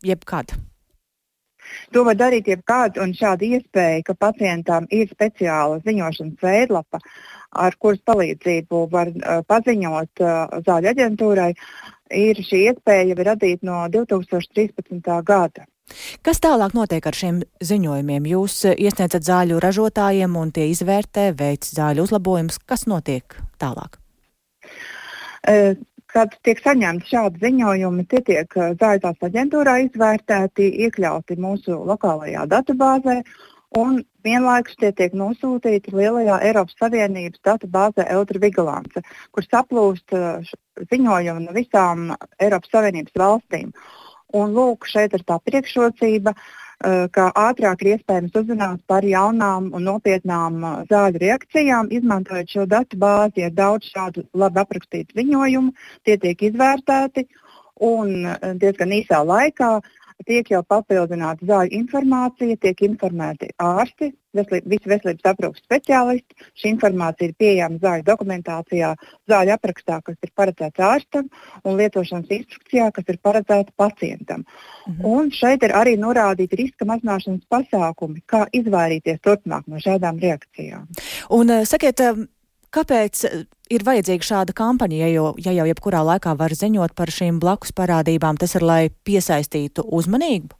jebkad? 0.01 0.57
To 1.93 2.03
var 2.07 2.17
darīt 2.17 2.47
jebkāds, 2.49 2.97
un 3.01 3.11
šāda 3.13 3.45
iespēja, 3.57 4.01
ka 4.07 4.15
pacientam 4.17 4.87
ir 4.93 5.11
speciāla 5.11 5.77
ziņošanas 5.85 6.41
veidlapa, 6.41 7.01
ar 7.65 7.75
kuras 7.77 8.01
palīdzību 8.07 8.87
var 8.93 9.11
uh, 9.13 9.43
paziņot 9.45 10.23
uh, 10.23 10.55
zāļu 10.65 10.89
aģentūrai, 10.93 11.51
ir 12.17 12.41
šī 12.47 12.63
iespēja 12.71 13.11
jau 13.11 13.27
radīta 13.29 13.69
no 13.69 13.83
2013. 13.93 15.13
gada. 15.27 15.67
Kas 16.25 16.39
tālāk 16.41 16.73
notiek 16.73 17.05
ar 17.05 17.17
šiem 17.17 17.43
ziņojumiem? 17.61 18.29
Jūs 18.33 18.57
uh, 18.71 18.73
iesniedzat 18.73 19.27
zāļu 19.29 19.61
ražotājiem 19.61 20.37
un 20.39 20.53
tie 20.55 20.71
izvērtē, 20.73 21.29
veic 21.37 21.69
zāļu 21.69 22.07
uzlabojumus. 22.07 22.57
Kas 22.65 22.87
notiek 22.89 23.37
tālāk? 23.61 23.99
Uh, 26.13 26.13
Kad 26.13 26.35
tiek 26.45 26.59
saņemti 26.61 27.09
šādi 27.09 27.41
ziņojumi, 27.41 28.03
tie 28.09 28.19
tiek 28.25 28.57
eh, 28.59 28.75
zāļu 28.77 29.13
aģentūrā 29.27 29.79
izvērtēti, 29.87 30.67
iekļauti 30.85 31.39
mūsu 31.41 31.79
lokālajā 31.89 32.43
datubāzē, 32.51 33.15
un 33.81 33.97
vienlaikus 34.25 34.77
tie 34.77 34.91
tiek 34.93 35.15
nosūtīti 35.17 35.95
lielajā 35.97 36.37
Eiropas 36.45 36.77
Savienības 36.77 37.41
datubāzē 37.49 38.05
Eutrivigilance, 38.13 39.01
kur 39.33 39.47
saplūst 39.47 40.13
eh, 40.13 40.53
ziņojumi 40.93 41.47
no 41.47 41.57
visām 41.57 42.11
Eiropas 42.37 42.75
Savienības 42.75 43.17
valstīm. 43.17 43.73
Un 44.37 44.53
lūk, 44.53 44.85
šeit 44.89 45.17
ir 45.17 45.25
tā 45.25 45.39
priekšrocība. 45.41 46.35
Kā 46.83 47.25
ātrāk 47.39 47.83
ir 47.83 47.93
iespējams 47.95 48.35
uzzināt 48.35 48.81
par 48.87 49.05
jaunām 49.07 49.69
un 49.75 49.85
nopietnām 49.87 50.59
zāļu 50.89 51.21
reakcijām, 51.23 51.91
izmantojot 51.95 52.49
šo 52.49 52.65
datu 52.67 52.99
bāzi. 52.99 53.45
Ir 53.45 53.55
daudz 53.55 53.87
šādu 53.93 54.25
labi 54.33 54.61
aprakstītu 54.63 55.15
ziņojumu, 55.19 55.73
tie 56.03 56.17
tiek 56.19 56.43
izvērtēti 56.49 57.27
un 57.83 58.13
diezgan 58.59 58.93
īsā 58.99 59.23
laikā 59.25 59.77
tiek 60.27 60.49
jau 60.51 60.61
papildināta 60.63 61.45
zāļu 61.47 61.73
informācija, 61.79 62.57
tiek 62.61 62.83
informēti 62.87 63.49
ārsti, 63.61 64.11
veselība, 64.33 64.71
visi 64.73 64.89
veselības 64.89 65.29
aprūpas 65.31 65.63
speciālisti. 65.63 66.37
Šī 66.59 66.71
informācija 66.73 67.29
ir 67.29 67.35
pieejama 67.39 67.79
zāļu 67.83 68.05
dokumentācijā, 68.09 68.91
zāļu 69.29 69.55
aprakstā, 69.55 69.99
kas 70.05 70.17
ir 70.25 70.33
paredzēts 70.35 70.85
ārstam, 70.87 71.29
un 71.63 71.79
lietošanas 71.79 72.33
instrukcijā, 72.37 72.89
kas 72.95 73.13
ir 73.13 73.19
paredzēta 73.23 73.75
pacientam. 73.77 74.45
Mhm. 74.87 75.05
Un 75.05 75.31
šeit 75.31 75.63
ir 75.63 75.75
arī 75.77 75.95
norādīti 75.99 76.59
riska 76.63 76.87
mazināšanas 76.89 77.45
pasākumi, 77.51 78.23
kā 78.27 78.45
izvairīties 78.51 79.21
turpmāk 79.23 79.67
no 79.67 79.77
šādām 79.77 80.19
reakcijām. 80.21 80.87
Un, 81.29 81.49
eh, 81.49 81.65
sakiet, 81.65 81.99
eh, 81.99 82.25
kāpēc 82.71 83.45
ir 83.75 83.85
vajadzīga 83.85 84.27
šāda 84.27 84.55
kampaņa, 84.57 84.97
ja 85.03 85.11
jau, 85.11 85.29
ja 85.41 85.53
jau 85.57 85.67
jebkurā 85.69 86.03
laikā 86.05 86.35
var 86.39 86.53
ziņot 86.57 86.95
par 86.97 87.11
šīm 87.13 87.39
blakus 87.43 87.73
parādībām, 87.75 88.37
tas 88.41 88.55
ir, 88.57 88.65
lai 88.65 88.81
piesaistītu 89.07 89.85
uzmanību? 89.99 90.53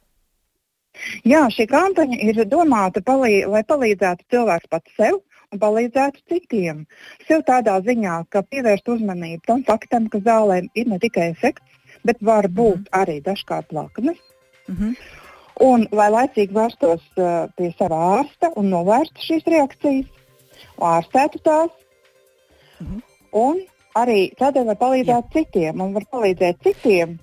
Jā, 1.26 1.46
šī 1.50 1.66
kampaņa 1.70 2.18
ir 2.22 2.42
domāta, 2.50 3.02
palī 3.02 3.42
lai 3.50 3.64
palīdzētu 3.66 4.28
cilvēks 4.30 4.70
pats 4.70 4.98
sev 4.98 5.18
un 5.52 5.60
palīdzētu 5.62 6.22
citiem. 6.30 6.84
Sev 7.28 7.42
tādā 7.48 7.76
ziņā, 7.86 8.20
ka 8.30 8.44
pievērst 8.46 8.90
uzmanību 8.96 9.42
tam 9.50 9.64
faktam, 9.66 10.08
ka 10.12 10.22
zālēm 10.22 10.70
ir 10.78 10.90
ne 10.90 11.00
tikai 11.02 11.30
efekts, 11.32 11.66
bet 12.06 12.22
var 12.22 12.46
būt 12.48 12.78
mm 12.78 12.84
-hmm. 12.84 13.02
arī 13.02 13.20
dažkārt 13.22 13.72
laknes. 13.72 14.18
Mm 14.68 14.76
-hmm. 14.76 14.96
Un, 15.60 15.86
lai 15.92 16.10
laicīgi 16.10 16.52
vērstos 16.52 17.02
uh, 17.16 17.46
pie 17.56 17.70
sava 17.78 17.98
ārsta 18.18 18.50
un 18.56 18.70
novērstu 18.70 19.22
šīs 19.22 19.44
reakcijas, 19.46 20.06
ārstētu 20.78 21.38
tās, 21.44 21.70
Mhm. 22.80 23.00
Un 23.34 23.64
arī 23.98 24.28
tādēļ 24.38 24.68
var 24.72 24.78
palīdzēt 24.82 25.16
Jā. 25.16 25.32
citiem 25.34 25.80
un 25.82 25.96
var 25.96 26.06
palīdzēt 26.12 26.62
citiem. 26.66 27.18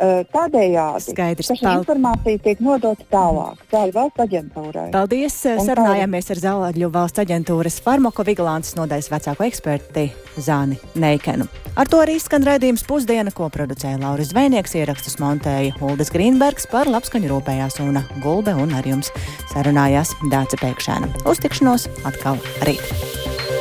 Uh, 0.00 0.22
tādējādi 0.32 1.12
Skaidrs, 1.12 1.48
ka 1.50 1.54
šī 1.58 1.66
pal... 1.66 1.82
informācija 1.82 2.40
tiek 2.40 2.60
nodota 2.64 3.04
tālāk 3.12 3.58
Zāļu 3.70 3.92
valsts 3.92 4.22
aģentūrai. 4.24 4.86
Paldies! 4.94 5.36
Un 5.52 5.68
Sarunājāmies 5.68 6.32
ar 6.32 6.40
Zāļu 6.40 6.88
valsts 6.94 7.20
aģentūras 7.20 7.76
farmakovigilants 7.84 8.72
nodaļas 8.78 9.10
vecāko 9.12 9.44
eksperti 9.44 10.06
Zāni 10.40 10.80
Neikenu. 10.96 11.44
Ar 11.76 11.92
to 11.92 12.00
arī 12.00 12.16
skan 12.24 12.48
raidījums 12.48 12.86
pusdiena, 12.88 13.36
ko 13.36 13.50
producēja 13.52 14.00
Lauris 14.00 14.32
Zvēnieks, 14.32 14.74
ierakstus 14.80 15.20
montēja 15.20 15.76
Uldas 15.84 16.10
Grīnbergs 16.16 16.70
par 16.72 16.88
labskaņu 16.88 17.28
rūpējās 17.36 17.78
Una 17.84 18.06
Gulbe 18.24 18.56
un 18.56 18.72
ar 18.72 18.88
jums 18.88 19.12
sarunājās 19.52 20.16
Dāca 20.32 20.56
Pēkšēna. 20.64 21.12
Uz 21.28 21.44
tikšanos 21.44 21.90
atkal 22.08 22.40
rīt! 22.64 23.51